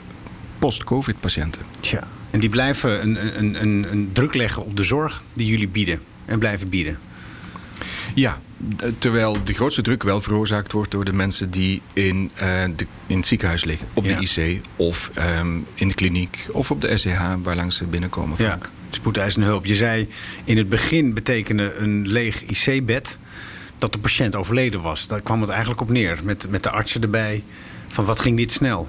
[0.58, 1.62] post-COVID-patiënten.
[1.80, 2.06] Tja.
[2.30, 6.00] En die blijven een, een, een, een druk leggen op de zorg die jullie bieden
[6.24, 6.98] en blijven bieden.
[8.18, 8.40] Ja,
[8.98, 13.16] terwijl de grootste druk wel veroorzaakt wordt door de mensen die in, eh, de, in
[13.16, 13.86] het ziekenhuis liggen.
[13.94, 14.16] Op Ja.
[14.18, 18.36] de IC of ehm, in de kliniek of op de SCH waar langs ze binnenkomen
[18.38, 18.68] Ja, vaak.
[18.90, 19.66] spoedeisende hulp.
[19.66, 20.08] Je zei
[20.44, 23.18] in het begin betekende een leeg IC-bed
[23.78, 25.06] dat de patiënt overleden was.
[25.06, 27.42] Daar kwam het eigenlijk op neer, met, met de artsen erbij.
[27.88, 28.88] Van wat ging dit snel?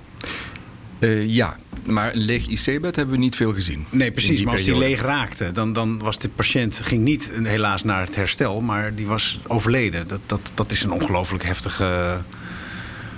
[1.00, 3.86] Eh, ja, maar een leeg IC-bed hebben we niet veel gezien.
[3.90, 4.44] Nee, precies.
[4.44, 8.16] Maar als die leeg raakte, dan, dan was de patiënt ging niet helaas naar het
[8.16, 10.08] herstel, maar die was overleden.
[10.08, 12.18] Dat, dat, dat is een ongelooflijk heftige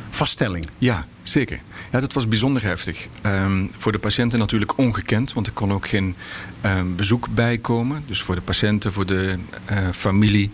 [0.09, 0.67] vaststelling.
[0.77, 1.59] Ja, zeker.
[1.91, 3.07] Ja, dat was bijzonder heftig.
[3.21, 6.15] Ehm, voor de patiënten natuurlijk ongekend, want er kon ook geen
[6.61, 8.03] ehm, bezoek bijkomen.
[8.07, 10.51] Dus voor de patiënten, voor de eh, familie,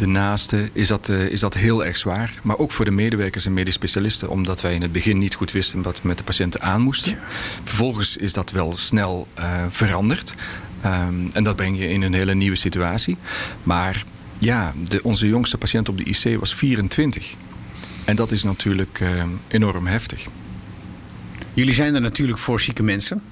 [0.00, 2.34] de naasten is dat, eh, is dat heel erg zwaar.
[2.42, 5.52] Maar ook voor de medewerkers en medisch specialisten, omdat wij in het begin niet goed
[5.52, 7.18] wisten wat we met de patiënten aan moesten.
[7.64, 10.34] Vervolgens is dat wel snel eh, veranderd.
[10.80, 13.16] Ehm, en dat breng je in een hele nieuwe situatie.
[13.62, 14.04] Maar
[14.38, 17.34] ja, de, onze jongste patiënt op de IC was 24.
[18.04, 20.26] En dat is natuurlijk eh, enorm heftig.
[21.54, 23.22] Jullie zijn er natuurlijk voor zieke mensen.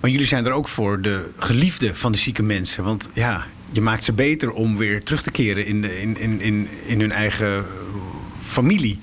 [0.00, 2.84] Maar jullie zijn er ook voor de geliefden van de zieke mensen.
[2.84, 6.68] Want ja, je maakt ze beter om weer terug te keren in, in, in, in,
[6.86, 7.64] in hun eigen
[8.42, 8.98] familie.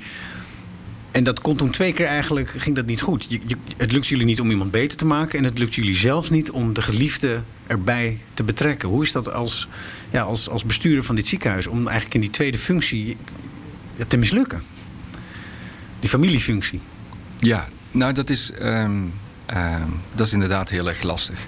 [1.12, 3.25] En dat kon toen twee keer eigenlijk, ging dat niet goed.
[3.30, 3.39] Je,
[3.78, 5.39] het lukt jullie niet om iemand beter te maken.
[5.39, 8.89] En het lukt jullie zelfs niet om de geliefde erbij te betrekken.
[8.89, 9.67] Hoe is dat als,
[10.10, 11.67] ja, als, als bestuurder van dit ziekenhuis...
[11.67, 13.17] om eigenlijk in die tweede functie
[13.95, 14.63] te, te mislukken?
[15.99, 16.80] Die familiefunctie.
[17.39, 19.01] Ja, nou dat is, ehm,
[19.45, 21.39] ehm, dat is inderdaad heel erg lastig.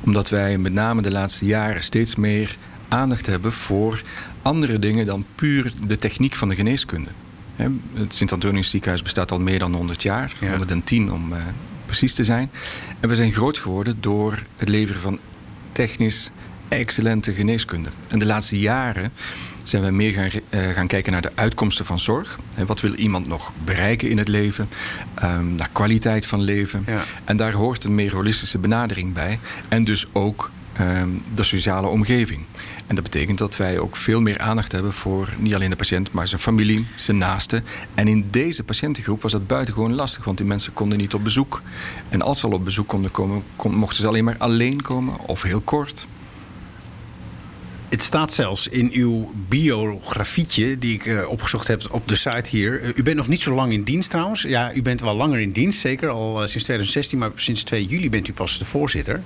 [0.00, 2.56] Omdat wij met name de laatste jaren steeds meer
[2.88, 4.02] aandacht hebben voor
[4.42, 7.10] andere dingen dan puur de techniek van de geneeskunde.
[7.56, 10.56] Hè, Het Sint-Antonius ziekenhuis bestaat al meer dan 100 jaar, Ja.
[10.56, 11.38] 110 om eh,
[11.86, 12.50] precies te zijn.
[13.00, 15.18] En we zijn groot geworden door het leveren van
[15.72, 16.30] technisch
[16.68, 17.88] excellente geneeskunde.
[18.08, 19.12] En de laatste jaren
[19.64, 22.38] zijn we meer gaan, eh, gaan kijken naar de uitkomsten van zorg.
[22.54, 24.68] Hè, wat wil iemand nog bereiken in het leven?
[25.14, 26.84] Ehm, naar kwaliteit van leven.
[26.86, 27.04] Ja.
[27.24, 29.38] En daar hoort een meer holistische benadering bij.
[29.68, 32.40] En dus ook ehm, de sociale omgeving.
[32.86, 36.12] En dat betekent dat wij ook veel meer aandacht hebben voor niet alleen de patiënt,
[36.12, 37.64] maar zijn familie, zijn naasten.
[37.94, 41.62] En in deze patiëntengroep was dat buitengewoon lastig, want die mensen konden niet op bezoek.
[42.08, 45.18] En als ze al op bezoek konden komen, kon- mochten ze alleen maar alleen komen
[45.18, 46.06] of heel kort.
[47.94, 52.82] Het staat zelfs in uw biografietje, die ik eh, opgezocht heb op de site hier.
[52.82, 54.42] Eh, u bent nog niet zo lang in dienst trouwens.
[54.42, 57.84] Ja, u bent wel langer in dienst, zeker al eh, sinds 2016, maar sinds 2
[57.84, 59.22] juli bent u pas de voorzitter.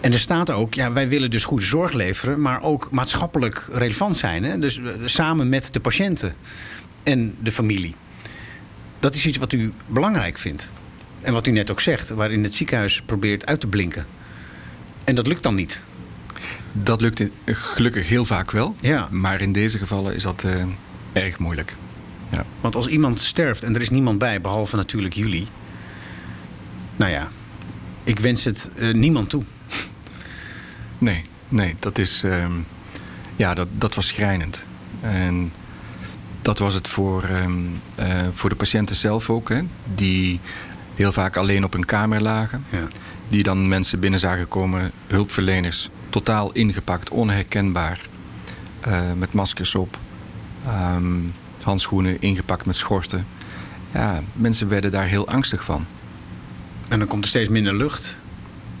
[0.00, 4.16] En er staat ook, ja, wij willen dus goede zorg leveren, maar ook maatschappelijk relevant
[4.16, 4.44] zijn.
[4.44, 4.58] Hè?
[4.58, 6.34] Dus samen met de patiënten
[7.02, 7.94] en de familie.
[9.00, 10.70] Dat is iets wat u belangrijk vindt.
[11.20, 14.06] En wat u net ook zegt, waarin het ziekenhuis probeert uit te blinken.
[15.04, 15.80] En dat lukt dan niet.
[16.82, 18.76] Dat lukt in- gelukkig heel vaak wel.
[18.80, 19.08] Ja.
[19.10, 20.64] Maar in deze gevallen is dat eh,
[21.12, 21.74] erg moeilijk.
[22.30, 22.44] Ja.
[22.60, 25.46] Want als iemand sterft en er is niemand bij, behalve natuurlijk jullie.
[26.96, 27.28] Nou ja,
[28.04, 29.42] ik wens het eh, niemand toe.
[30.98, 32.22] Nee, nee, dat is.
[32.24, 32.52] ehm,
[33.36, 34.66] ja, dat, dat was schrijnend.
[35.00, 35.52] En
[36.42, 37.52] dat was het voor, ehm,
[37.94, 39.60] eh, voor de patiënten zelf ook, hè,
[39.94, 40.40] die
[40.94, 42.64] heel vaak alleen op een kamer lagen.
[42.70, 42.86] Ja.
[43.28, 48.00] Die dan mensen binnen zagen komen, hulpverleners, totaal ingepakt, onherkenbaar,
[48.80, 49.98] eh, met maskers op,
[50.66, 51.20] ehm,
[51.62, 53.26] handschoenen ingepakt met schorten.
[53.94, 55.86] Ja, mensen werden daar heel angstig van.
[56.88, 58.16] En dan komt er steeds minder lucht.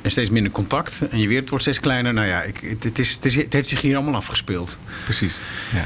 [0.02, 1.02] En steeds minder contact.
[1.10, 2.12] En je wereld wordt steeds kleiner.
[2.14, 4.78] Nou ja, ik, het, het is, het, is, het heeft zich hier allemaal afgespeeld.
[5.04, 5.38] Precies.
[5.74, 5.84] Ja.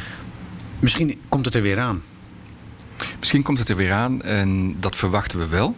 [0.79, 2.03] Misschien komt het er weer aan.
[3.19, 5.77] Misschien komt het er weer aan en dat verwachten we wel.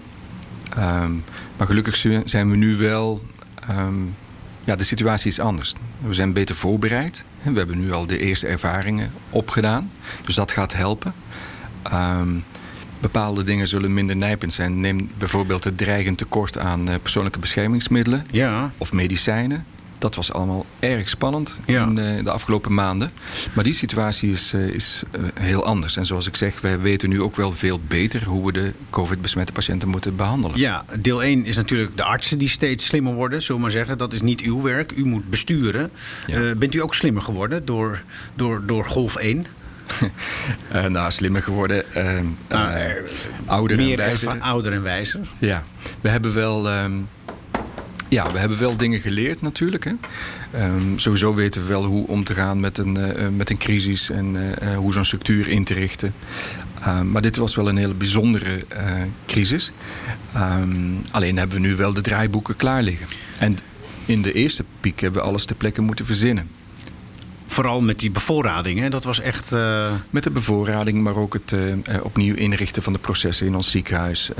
[0.77, 1.13] Ehm,
[1.57, 3.25] maar gelukkig zi- zijn we nu wel.
[3.69, 3.95] ehm,
[4.65, 5.75] ja, de situatie is anders.
[6.01, 7.25] We zijn beter voorbereid.
[7.43, 9.91] We hebben nu al de eerste ervaringen opgedaan.
[10.25, 11.15] Dus dat gaat helpen.
[11.83, 12.29] Ehm,
[13.01, 14.81] bepaalde dingen zullen minder nijpend zijn.
[14.81, 18.71] Neem bijvoorbeeld het dreigend tekort aan eh, persoonlijke beschermingsmiddelen Ja.
[18.79, 19.67] of medicijnen.
[20.03, 21.83] Dat was allemaal erg spannend Ja.
[21.87, 23.13] in de, de afgelopen maanden.
[23.53, 25.97] Maar die situatie is, eh, is eh, heel anders.
[25.97, 29.53] En zoals ik zeg, wij weten nu ook wel veel beter hoe we de COVID-besmette
[29.53, 30.59] patiënten moeten behandelen.
[30.59, 33.99] Ja, deel 1 is natuurlijk de artsen die steeds slimmer worden, zullen we maar zeggen.
[33.99, 34.93] Dat is niet uw werk.
[34.97, 35.91] U moet besturen.
[36.27, 36.37] Ja.
[36.41, 38.03] Eh, bent u ook slimmer geworden door,
[38.35, 39.47] door, door golf 1?
[40.69, 43.05] Eh, nou, slimmer geworden, eh, eh, eh,
[43.47, 44.39] ouder Meer en wijzer.
[44.41, 45.21] ouder en wijzer.
[45.39, 45.63] Ja,
[46.01, 46.93] we hebben wel, ehm,
[48.13, 49.85] ja, we hebben wel dingen geleerd natuurlijk.
[49.85, 49.93] Hè.
[50.51, 54.11] Ehm, sowieso weten we wel hoe om te gaan met een, eh, met een crisis
[54.11, 56.15] en eh, hoe zo'n structuur in te richten.
[56.81, 59.73] Ehm, maar dit was wel een hele bijzondere eh, crisis.
[60.33, 63.07] Ehm, alleen hebben we nu wel de draaiboeken klaar liggen.
[63.39, 63.59] En
[64.07, 66.49] in de eerste piek hebben we alles ter plekke moeten verzinnen.
[67.47, 68.81] Vooral met die bevoorrading.
[68.81, 68.91] Hè?
[68.91, 69.51] Dat was echt...
[70.11, 71.55] Met de bevoorrading, maar ook het
[72.03, 74.31] opnieuw inrichten van de processen in ons ziekenhuis.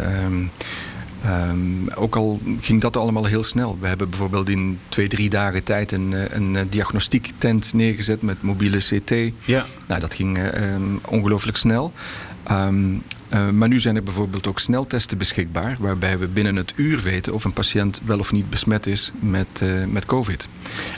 [1.25, 3.79] Ehm, ook al ging dat allemaal heel snel.
[3.81, 8.43] We hebben bijvoorbeeld in twee, drie dagen tijd een, eh, een eh, diagnostiektent neergezet met
[8.43, 9.33] mobiele CT.
[9.45, 9.67] ja.
[9.87, 11.93] Nou, dat ging ehm, ongelooflijk snel.
[12.43, 12.95] Ehm,
[13.33, 17.33] eh, maar nu zijn er bijvoorbeeld ook sneltesten beschikbaar, waarbij we binnen het uur weten
[17.35, 20.49] of een patiënt wel of niet besmet is met, eh, met COVID.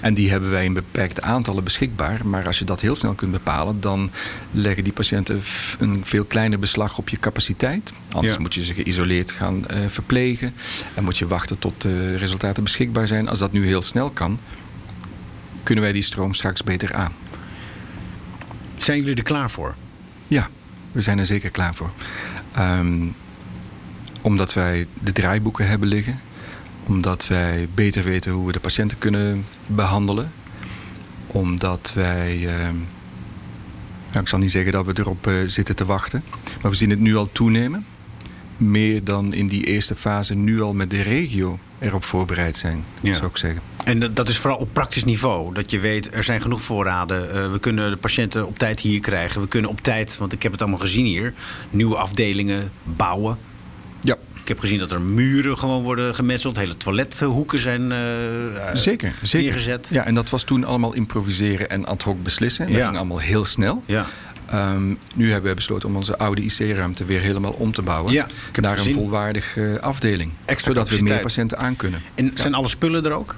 [0.01, 2.27] En die hebben wij in beperkte aantallen beschikbaar.
[2.27, 4.11] Maar als je dat heel snel kunt bepalen, dan
[4.51, 5.40] leggen die patiënten
[5.79, 7.92] een veel kleiner beslag op je capaciteit.
[8.12, 8.40] Anders Ja.
[8.40, 10.55] moet je ze geïsoleerd gaan eh, verplegen
[10.94, 13.29] en moet je wachten tot de resultaten beschikbaar zijn.
[13.29, 14.38] Als dat nu heel snel kan,
[15.62, 17.12] kunnen wij die stroom straks beter aan.
[18.77, 19.75] Zijn jullie er klaar voor?
[20.29, 20.49] Ja,
[20.94, 21.90] we zijn er zeker klaar voor.
[22.54, 23.07] Ehm,
[24.20, 26.20] omdat wij de draaiboeken hebben liggen.
[26.87, 30.33] Omdat wij beter weten hoe we de patiënten kunnen behandelen.
[31.26, 32.48] Omdat wij.
[32.48, 32.74] ehm,
[34.11, 36.22] nou, ik zal niet zeggen dat we erop eh, zitten te wachten.
[36.62, 37.87] Maar we zien het nu al toenemen.
[38.57, 43.14] Meer dan in die eerste fase nu al met de regio erop voorbereid zijn, Ja.
[43.14, 43.61] zou ik zeggen.
[43.85, 45.55] En dat- is vooral op praktisch niveau.
[45.55, 47.35] Dat je weet, er zijn genoeg voorraden.
[47.35, 49.40] Eh, we kunnen de patiënten op tijd hier krijgen.
[49.40, 51.33] We kunnen op tijd, want ik heb het allemaal gezien hier,
[51.70, 53.38] nieuwe afdelingen bouwen.
[54.01, 56.57] Ja, Ik heb gezien dat er muren gewoon worden gemetseld.
[56.57, 57.99] Hele toilethoeken zijn eh,
[58.75, 59.12] zeker.
[59.23, 59.47] zeker.
[59.47, 59.88] neergezet.
[59.92, 62.66] Ja, en dat was toen allemaal improviseren en ad hoc beslissen.
[62.66, 62.85] Dat Ja.
[62.85, 63.83] ging allemaal heel snel.
[63.87, 64.07] Ja.
[64.51, 68.12] Ehm, nu hebben we besloten om onze oude IC-ruimte weer helemaal om te bouwen.
[68.12, 68.27] Ja,
[68.61, 70.33] naar een volwaardige afdeling.
[70.44, 72.03] Extra zodat we meer patiënten aan kunnen.
[72.14, 73.37] En zijn alle spullen er ook?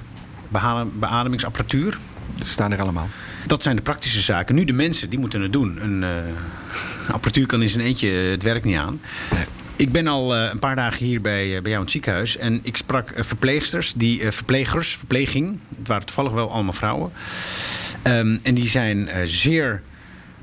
[0.93, 1.97] Beademingsapparatuur?
[2.35, 3.09] Dat staan er allemaal.
[3.45, 4.55] Dat zijn de praktische zaken.
[4.55, 5.77] Nu de mensen, die moeten het doen.
[5.81, 8.99] Een eh, apparatuur kan in zijn eentje eh, het werk niet aan.
[9.31, 9.45] Nee.
[9.75, 12.37] Ik ben al eh, een paar dagen hier bij, bij jou in het ziekenhuis.
[12.37, 15.59] En ik sprak verpleegsters, die, verplegers, verpleging.
[15.77, 17.11] Het waren toevallig wel allemaal vrouwen.
[18.01, 19.81] Ehm, en die zijn zeer,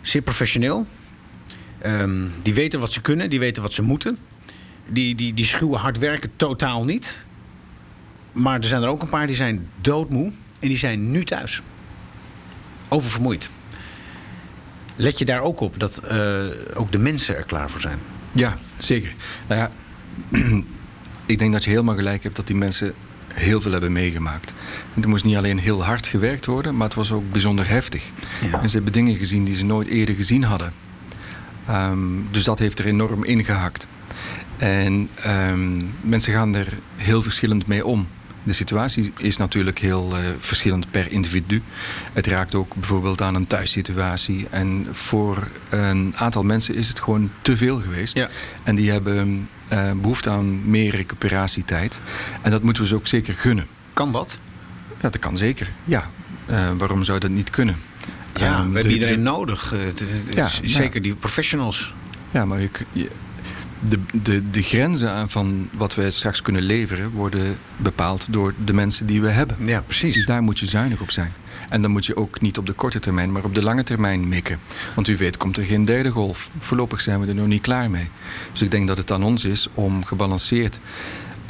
[0.02, 0.86] zeer professioneel.
[1.78, 4.18] Ehm, die weten wat ze kunnen, die weten wat ze moeten.
[4.86, 7.23] Die, die, die schuwen hard werken totaal niet.
[8.34, 10.32] Maar er zijn er ook een paar die zijn doodmoe.
[10.60, 11.62] En die zijn nu thuis.
[12.88, 13.50] Oververmoeid.
[14.96, 16.44] Let je daar ook op dat eh,
[16.74, 17.98] ook de mensen er klaar voor zijn?
[18.32, 19.14] Ja, zeker.
[19.48, 19.70] Nou ja,
[21.26, 22.94] ik denk dat je helemaal gelijk hebt dat die mensen
[23.28, 24.54] heel veel hebben meegemaakt.
[24.94, 28.04] En er moest niet alleen heel hard gewerkt worden, maar het was ook bijzonder heftig.
[28.50, 28.62] Ja.
[28.62, 30.72] En ze hebben dingen gezien die ze nooit eerder gezien hadden.
[31.66, 31.98] Ehm,
[32.30, 33.86] dus dat heeft er enorm ingehakt.
[34.56, 38.06] En ehm, mensen gaan er heel verschillend mee om.
[38.44, 41.62] De situatie is natuurlijk heel eh, verschillend per individu.
[42.12, 44.46] Het raakt ook bijvoorbeeld aan een thuissituatie.
[44.50, 48.16] En voor een aantal mensen is het gewoon te veel geweest.
[48.16, 48.28] Ja.
[48.62, 52.00] En die hebben eh, behoefte aan meer recuperatietijd.
[52.42, 53.66] En dat moeten we ze ook zeker gunnen.
[53.92, 54.38] Kan dat?
[55.00, 55.70] Ja, dat kan zeker.
[55.84, 56.10] Ja.
[56.50, 57.76] Uh, waarom zou dat niet kunnen?
[58.34, 59.74] Ja, uh, we hebben iedereen nodig.
[60.34, 61.94] Ja, zeker die professionals.
[62.30, 63.10] Ja, maar je, je,
[63.88, 69.06] de, de, de grenzen van wat wij straks kunnen leveren worden bepaald door de mensen
[69.06, 69.56] die we hebben.
[69.58, 70.14] Ja, precies.
[70.14, 71.32] Dus daar moet je zuinig op zijn.
[71.68, 74.28] En dan moet je ook niet op de korte termijn, maar op de lange termijn
[74.28, 74.58] mikken.
[74.94, 76.50] Want u weet, komt er geen derde golf.
[76.58, 78.08] Voorlopig zijn we er nog niet klaar mee.
[78.52, 80.80] Dus ik denk dat het aan ons is om gebalanceerd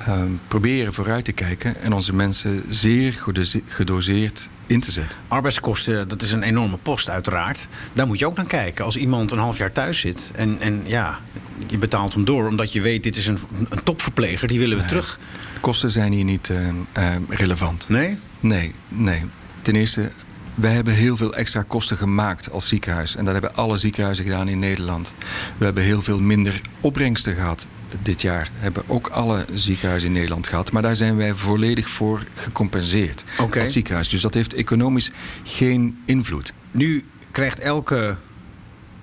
[0.08, 3.20] uh, proberen vooruit te kijken en onze mensen zeer
[3.66, 5.18] gedoseerd in te zetten.
[5.28, 7.68] Arbeidskosten, dat is een enorme post uiteraard.
[7.92, 8.84] Daar moet je ook naar kijken.
[8.84, 11.18] Als iemand een half jaar thuis zit en, en ja,
[11.66, 13.38] je betaalt hem door omdat je weet dit is een,
[13.68, 15.18] een topverpleger, die willen we terug.
[15.54, 17.88] De kosten zijn hier niet uh, uh, relevant.
[17.88, 18.18] Nee?
[18.40, 19.22] Nee, nee.
[19.62, 20.10] Ten eerste,
[20.54, 23.16] wij hebben heel veel extra kosten gemaakt als ziekenhuis.
[23.16, 25.14] En dat hebben alle ziekenhuizen gedaan in Nederland.
[25.58, 27.66] We hebben heel veel minder opbrengsten gehad
[28.02, 28.50] dit jaar.
[28.58, 30.72] Hebben ook alle ziekenhuizen in Nederland gehad.
[30.72, 33.62] Maar daar zijn wij volledig voor gecompenseerd okay.
[33.62, 34.08] als ziekenhuis.
[34.08, 35.10] Dus dat heeft economisch
[35.42, 36.52] geen invloed.
[36.70, 38.16] Nu krijgt elke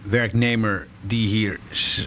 [0.03, 1.59] werknemer die hier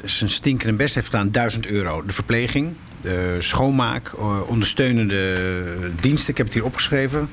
[0.04, 2.04] zijn stinkende best heeft gedaan 1000 euro.
[2.06, 5.60] De verpleging, de schoonmaak, eh, ondersteunende
[6.00, 6.30] diensten.
[6.30, 7.28] Ik heb het hier opgeschreven.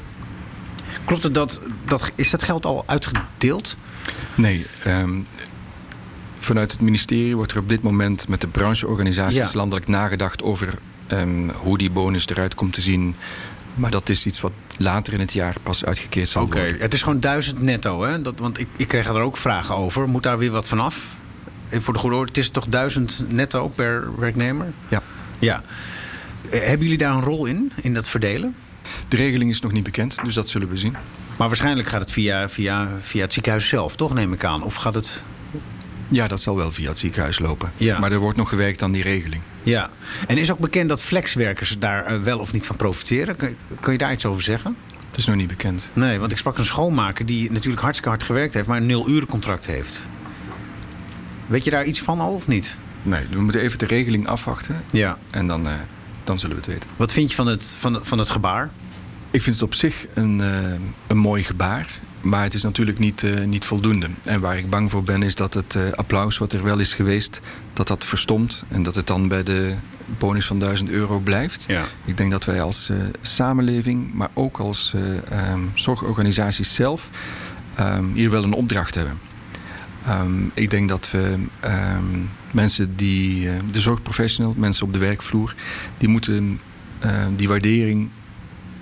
[1.06, 3.78] Klopt het dat, dat is dat geld al uitgedeeld?
[4.36, 5.28] Nee, um,
[6.44, 9.50] vanuit het ministerie wordt er op dit moment met de brancheorganisaties ja.
[9.54, 10.74] landelijk nagedacht over
[11.12, 13.16] um, hoe die bonus eruit komt te zien.
[13.76, 16.56] Maar dat is iets wat later in het jaar pas uitgekeerd zal okay.
[16.56, 16.74] worden.
[16.76, 18.22] Oké, het is gewoon duizend netto, hè?
[18.22, 20.10] Dat, want ik, ik kreeg er ook vragen over.
[20.10, 21.16] Moet daar weer wat vanaf?
[21.70, 24.68] Voor de goede orde, het is toch duizend netto per werknemer?
[24.88, 25.02] Ja.
[25.40, 25.64] Ja.
[26.50, 28.56] Hebben jullie daar een rol in, in dat verdelen?
[29.08, 30.96] De regeling is nog niet bekend, dus dat zullen we zien.
[31.38, 34.64] Maar waarschijnlijk gaat het via, via, via het ziekenhuis zelf, toch, neem ik aan?
[34.64, 35.24] Of gaat het...
[36.12, 37.72] Ja, dat zal wel via het ziekenhuis lopen.
[37.78, 38.00] Ja.
[38.00, 39.42] Maar er wordt nog gewerkt aan die regeling.
[39.64, 39.90] Ja.
[40.28, 43.36] En is ook bekend dat flexwerkers daar wel of niet van profiteren?
[43.80, 44.76] Kun je daar iets over zeggen?
[45.10, 45.90] Dat is nog niet bekend.
[45.94, 48.68] Nee, want ik sprak een schoonmaker die natuurlijk hartstikke hard gewerkt heeft...
[48.68, 50.00] maar een nul-urencontract heeft.
[51.48, 52.76] Weet je daar iets van al of niet?
[53.04, 54.84] Nee, we moeten even de regeling afwachten.
[54.92, 55.18] Ja.
[55.30, 55.74] En dan, uh,
[56.24, 56.90] dan zullen we het weten.
[56.96, 58.70] Wat vind je van het, van, van het gebaar?
[59.32, 60.74] Ik vind het op zich een, uh,
[61.08, 61.88] een mooi gebaar.
[62.22, 64.08] Maar het is natuurlijk niet, uh, niet voldoende.
[64.24, 66.94] En waar ik bang voor ben is dat het uh, applaus wat er wel is
[66.94, 67.40] geweest...
[67.74, 69.76] dat dat verstomt en dat het dan bij de
[70.18, 71.66] bonus van 1000 euro blijft.
[71.68, 71.84] Ja.
[72.06, 74.94] Ik denk dat wij als uh, samenleving, maar ook als
[75.54, 77.10] um, zorgorganisaties zelf...
[77.80, 79.20] Um, hier wel een opdracht hebben.
[80.10, 81.36] Um, ik denk dat we
[82.52, 83.50] mensen die...
[83.72, 85.56] de zorgprofessional, mensen op de werkvloer...
[85.98, 86.60] die moeten
[87.36, 88.10] die waardering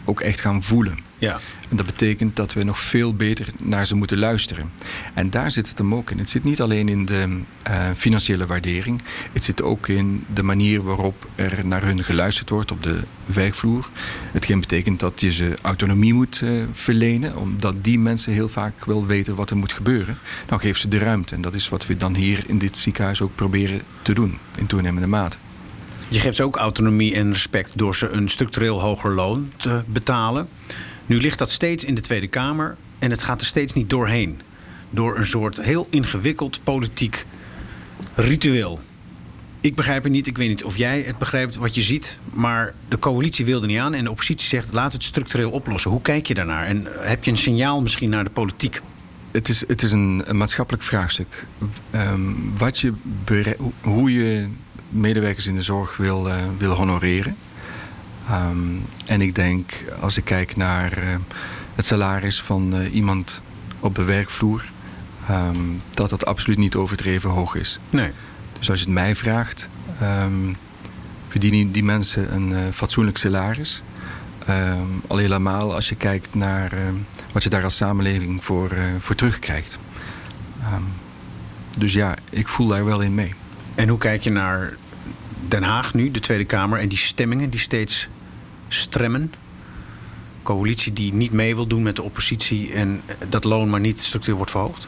[0.10, 1.00] ook echt gaan voelen.
[1.17, 1.39] Ja.
[1.69, 4.72] En dat betekent dat we nog veel beter naar ze moeten luisteren.
[5.13, 6.17] En daar zit het hem ook in.
[6.17, 9.02] Het zit niet alleen in de uh, financiële waardering.
[9.34, 13.89] Het zit ook in de manier waarop er naar hun geluisterd wordt op de werkvloer.
[14.32, 17.38] Hetgeen betekent dat je ze autonomie moet uh, verlenen.
[17.38, 20.17] Omdat die mensen heel vaak wel weten wat er moet gebeuren.
[20.45, 21.36] Dan geef ze de ruimte.
[21.36, 24.38] En dat is wat we dan hier in dit ziekenhuis ook proberen te doen.
[24.58, 25.38] In toenemende mate.
[26.10, 30.48] Je geeft ze ook autonomie en respect door ze een structureel hoger loon te betalen.
[31.06, 34.41] Nu ligt dat steeds in de Tweede Kamer en het gaat er steeds niet doorheen.
[34.89, 37.26] Door een soort heel ingewikkeld politiek
[38.15, 38.80] ritueel.
[39.62, 42.19] Ik begrijp het niet, ik weet niet of jij het begrijpt wat je ziet.
[42.34, 45.91] Maar de coalitie wilde niet aan en de oppositie zegt we het structureel oplossen.
[45.91, 46.65] Hoe kijk je daarnaar?
[46.65, 48.82] En heb je een signaal misschien naar de politiek?
[49.32, 51.45] Het is, het is een, een maatschappelijk vraagstuk.
[51.95, 52.93] Um, wat je
[53.82, 54.50] hoe je
[54.89, 57.36] medewerkers in de zorg wil, uh, wil honoreren.
[58.32, 61.15] Um, en ik denk, als ik kijk naar uh,
[61.75, 63.41] het salaris van uh, iemand
[63.80, 64.71] op de werkvloer,
[65.32, 67.80] um, dat dat absoluut niet overdreven hoog is.
[67.89, 68.12] Nee.
[68.60, 69.69] Dus als je het mij vraagt,
[70.02, 70.58] um,
[71.28, 73.84] verdienen die mensen een uh, fatsoenlijk salaris.
[75.08, 76.71] al helemaal als je kijkt naar
[77.32, 79.80] wat je daar als samenleving voor, voor terugkrijgt.
[81.78, 83.34] dus ja, ik voel daar wel in mee.
[83.80, 84.74] En hoe kijk je naar
[85.48, 88.08] Den Haag nu, de Tweede Kamer, en die stemmingen die steeds
[88.68, 89.34] stremmen?
[90.44, 94.36] Coalitie die niet mee wil doen met de oppositie en dat loon maar niet structureel
[94.36, 94.88] wordt verhoogd?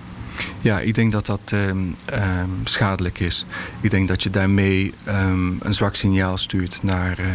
[0.62, 3.46] Ja, ik denk dat dat um, um, schadelijk is.
[3.82, 7.26] Ik denk dat je daarmee um, een zwak signaal stuurt naar, uh,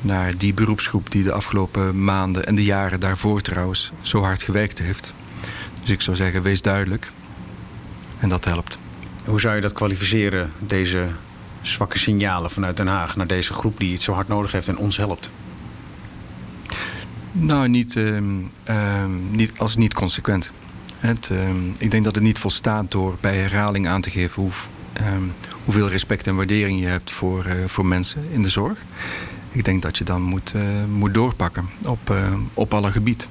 [0.00, 4.78] naar die beroepsgroep die de afgelopen maanden en de jaren daarvoor trouwens zo hard gewerkt
[4.78, 5.14] heeft.
[5.80, 7.10] Dus ik zou zeggen, wees duidelijk.
[8.18, 8.78] En dat helpt.
[9.24, 11.08] Hoe zou je dat kwalificeren, deze
[11.60, 14.76] zwakke signalen vanuit Den Haag naar deze groep die het zo hard nodig heeft en
[14.76, 15.30] ons helpt?
[17.32, 18.16] Nou, niet, uh,
[18.68, 20.50] uh, niet als niet consequent.
[20.98, 21.48] Het, uh,
[21.78, 24.52] ik denk dat het niet volstaat door bij herhaling aan te geven hoe,
[25.64, 28.78] hoeveel respect en waardering je hebt voor, voor mensen in de zorg.
[29.50, 30.54] ik denk dat je dan moet,
[30.88, 32.14] moet doorpakken op,
[32.54, 33.28] op alle gebied.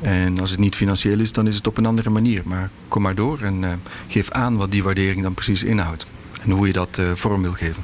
[0.00, 2.42] En als het niet financieel is, dan is het op een andere manier.
[2.44, 6.06] Maar kom maar door en geef aan wat die waardering dan precies inhoudt.
[6.42, 7.82] En hoe je dat vorm wil geven.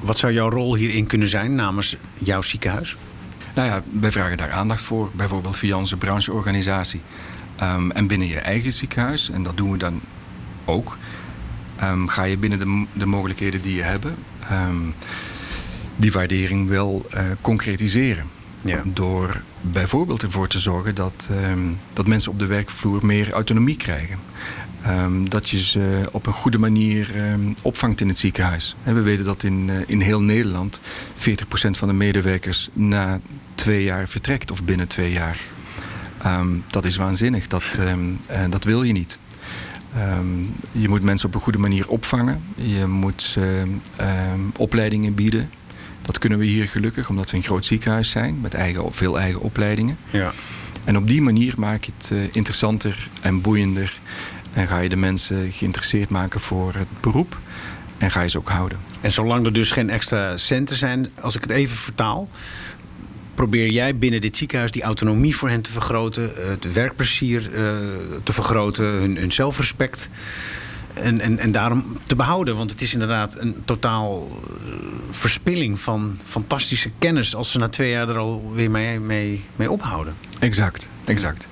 [0.00, 2.96] Wat zou jouw rol hierin kunnen zijn namens jouw ziekenhuis?
[3.54, 7.00] Nou ja, wij vragen daar aandacht voor, bijvoorbeeld via onze brancheorganisatie.
[7.62, 10.00] Um, en binnen je eigen ziekenhuis, en dat doen we dan
[10.64, 10.96] ook,
[11.82, 14.14] um, ga je binnen de, de, mogelijkheden die je hebben,
[14.52, 14.94] um,
[15.96, 18.24] die waardering wel uh, concretiseren.
[18.64, 18.82] Ja.
[18.84, 21.28] Door bijvoorbeeld ervoor te zorgen dat,
[21.92, 24.18] dat mensen op de werkvloer meer autonomie krijgen.
[24.86, 28.76] Um, dat je ze op een goede manier um, opvangt in het ziekenhuis.
[28.82, 30.80] En we weten dat in, uh, in heel Nederland 40%
[31.70, 33.20] van de medewerkers na
[33.54, 35.38] twee jaar vertrekt of binnen twee jaar.
[36.66, 37.46] Dat is waanzinnig.
[37.46, 37.94] Dat, uh,
[38.50, 39.18] dat wil je niet.
[40.72, 42.42] je moet mensen op een goede manier opvangen.
[42.54, 43.64] Je moet ze
[44.56, 45.50] opleidingen bieden.
[46.02, 49.40] Dat kunnen we hier gelukkig, omdat we een groot ziekenhuis zijn met eigen, veel eigen
[49.40, 49.96] opleidingen.
[50.10, 50.32] Ja.
[50.84, 53.98] En op die manier maak je het uh, interessanter en boeiender
[54.52, 57.38] en ga je de mensen geïnteresseerd maken voor het beroep.
[57.98, 58.78] En ga je ze ook houden.
[59.00, 62.28] En zolang er dus geen extra centen zijn, als ik het even vertaal.
[63.34, 67.78] Probeer jij binnen dit ziekenhuis die autonomie voor hen te vergroten, het werkplezier uh,
[68.22, 70.08] te vergroten, hun, hun zelfrespect.
[70.94, 72.56] En, en, en daarom te behouden.
[72.56, 74.72] Want het is inderdaad een totaal uh,
[75.10, 80.14] verspilling van fantastische kennis als ze na twee jaar er alweer mee, mee, mee ophouden.
[80.38, 81.48] Exact, exact.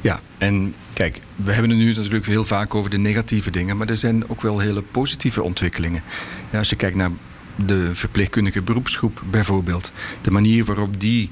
[0.00, 3.88] Ja, en kijk, we hebben het nu natuurlijk heel vaak over de negatieve dingen, maar
[3.88, 6.02] er zijn ook wel hele positieve ontwikkelingen.
[6.50, 7.10] Ja, als je kijkt naar
[7.56, 11.30] de verpleegkundige beroepsgroep bijvoorbeeld, de manier waarop die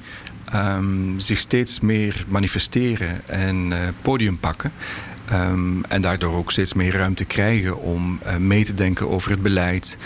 [0.55, 4.73] um, zich steeds meer manifesteren en uh, podium pakken.
[5.33, 9.43] Um, en daardoor ook steeds meer ruimte krijgen om uh, mee te denken over het
[9.43, 9.97] beleid.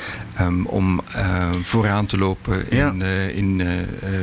[0.40, 2.92] Um, om uh, vooraan te lopen in, ja.
[2.92, 3.60] uh, in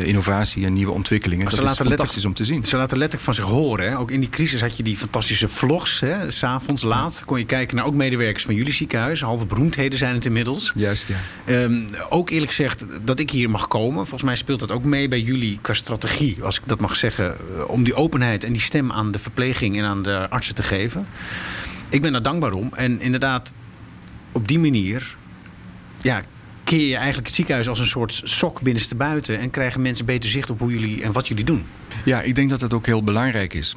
[0.04, 1.46] innovatie en nieuwe ontwikkelingen.
[1.46, 2.66] Maar dat is fantastisch om te zien.
[2.66, 3.90] Ze laten letterlijk van zich horen.
[3.90, 3.98] Hè?
[3.98, 6.04] Ook in die crisis had je die fantastische vlogs.
[6.28, 9.22] S'avonds laat kon je kijken naar ook medewerkers van jullie ziekenhuis.
[9.22, 10.72] Halve beroemdheden zijn het inmiddels.
[10.76, 11.64] Juist, ja.
[11.64, 14.00] Um, ook eerlijk gezegd dat ik hier mag komen.
[14.02, 16.38] Volgens mij speelt dat ook mee bij jullie qua strategie.
[16.44, 17.36] Als ik dat mag zeggen.
[17.68, 20.90] Om die openheid en die stem aan de verpleging en aan de artsen te geven.
[21.90, 22.70] Ik ben daar dankbaar om.
[22.74, 23.54] En inderdaad,
[24.32, 25.16] op die manier
[26.02, 26.22] ja,
[26.64, 29.40] keer je eigenlijk het ziekenhuis als een soort sok binnenste buiten.
[29.40, 31.66] En krijgen mensen beter zicht op hoe jullie en wat jullie doen.
[32.06, 33.76] Ja, ik denk dat dat ook heel belangrijk is.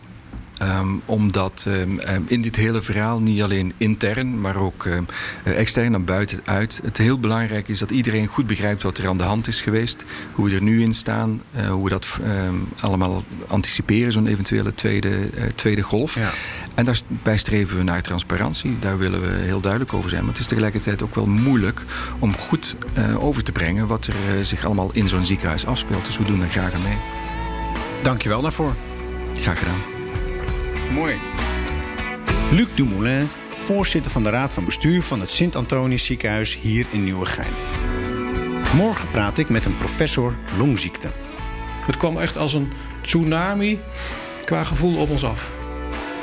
[0.63, 5.07] Um, omdat um, in dit hele verhaal, niet alleen intern, maar ook um,
[5.45, 9.19] extern naar buiten uit, het heel belangrijk is dat iedereen goed begrijpt wat er aan
[9.19, 10.05] de hand is geweest.
[10.33, 12.19] Hoe we er nu in staan, uh, hoe we dat
[12.81, 16.15] allemaal anticiperen, zo'n eventuele tweede, uh, tweede golf.
[16.15, 16.33] Ja.
[16.75, 18.79] En daarbij streven we naar transparantie.
[18.79, 20.23] Daar willen we heel duidelijk over zijn.
[20.23, 21.85] Maar het is tegelijkertijd ook wel moeilijk
[22.19, 26.05] om goed uh, over te brengen wat er zich allemaal in zo'n ziekenhuis afspeelt.
[26.05, 26.99] Dus we doen er graag aan mee.
[28.03, 28.75] Dankjewel daarvoor.
[29.35, 29.81] Graag gedaan.
[30.93, 31.15] Mooi.
[32.51, 37.53] Luc Dumoulin, voorzitter van de Raad van Bestuur van het Sint-Antonius ziekenhuis hier in Nieuwegein.
[38.77, 41.11] Morgen praat ik met een professor longziekte.
[41.87, 42.73] Het kwam echt als een
[43.03, 43.79] tsunami
[44.45, 45.51] qua gevoel op ons af.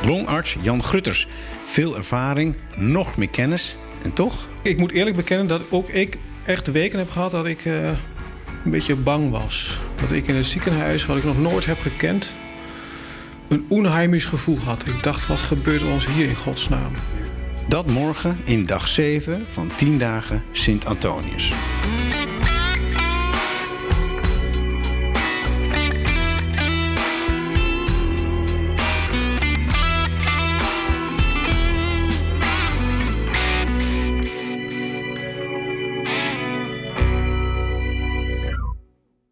[0.05, 1.27] Longarts Jan Grutters.
[1.65, 4.47] Veel ervaring, nog meer kennis en toch?
[4.61, 7.85] Ik moet eerlijk bekennen dat ook ik echt weken heb gehad dat ik uh,
[8.63, 9.79] een beetje bang was.
[10.01, 12.33] Dat ik in een ziekenhuis wat ik nog nooit heb gekend
[13.47, 14.87] een onheimisch gevoel had.
[14.87, 16.91] Ik dacht, wat gebeurt er ons hier in godsnaam?
[17.67, 21.51] Dat morgen in dag 7 van 10 dagen Sint Antonius.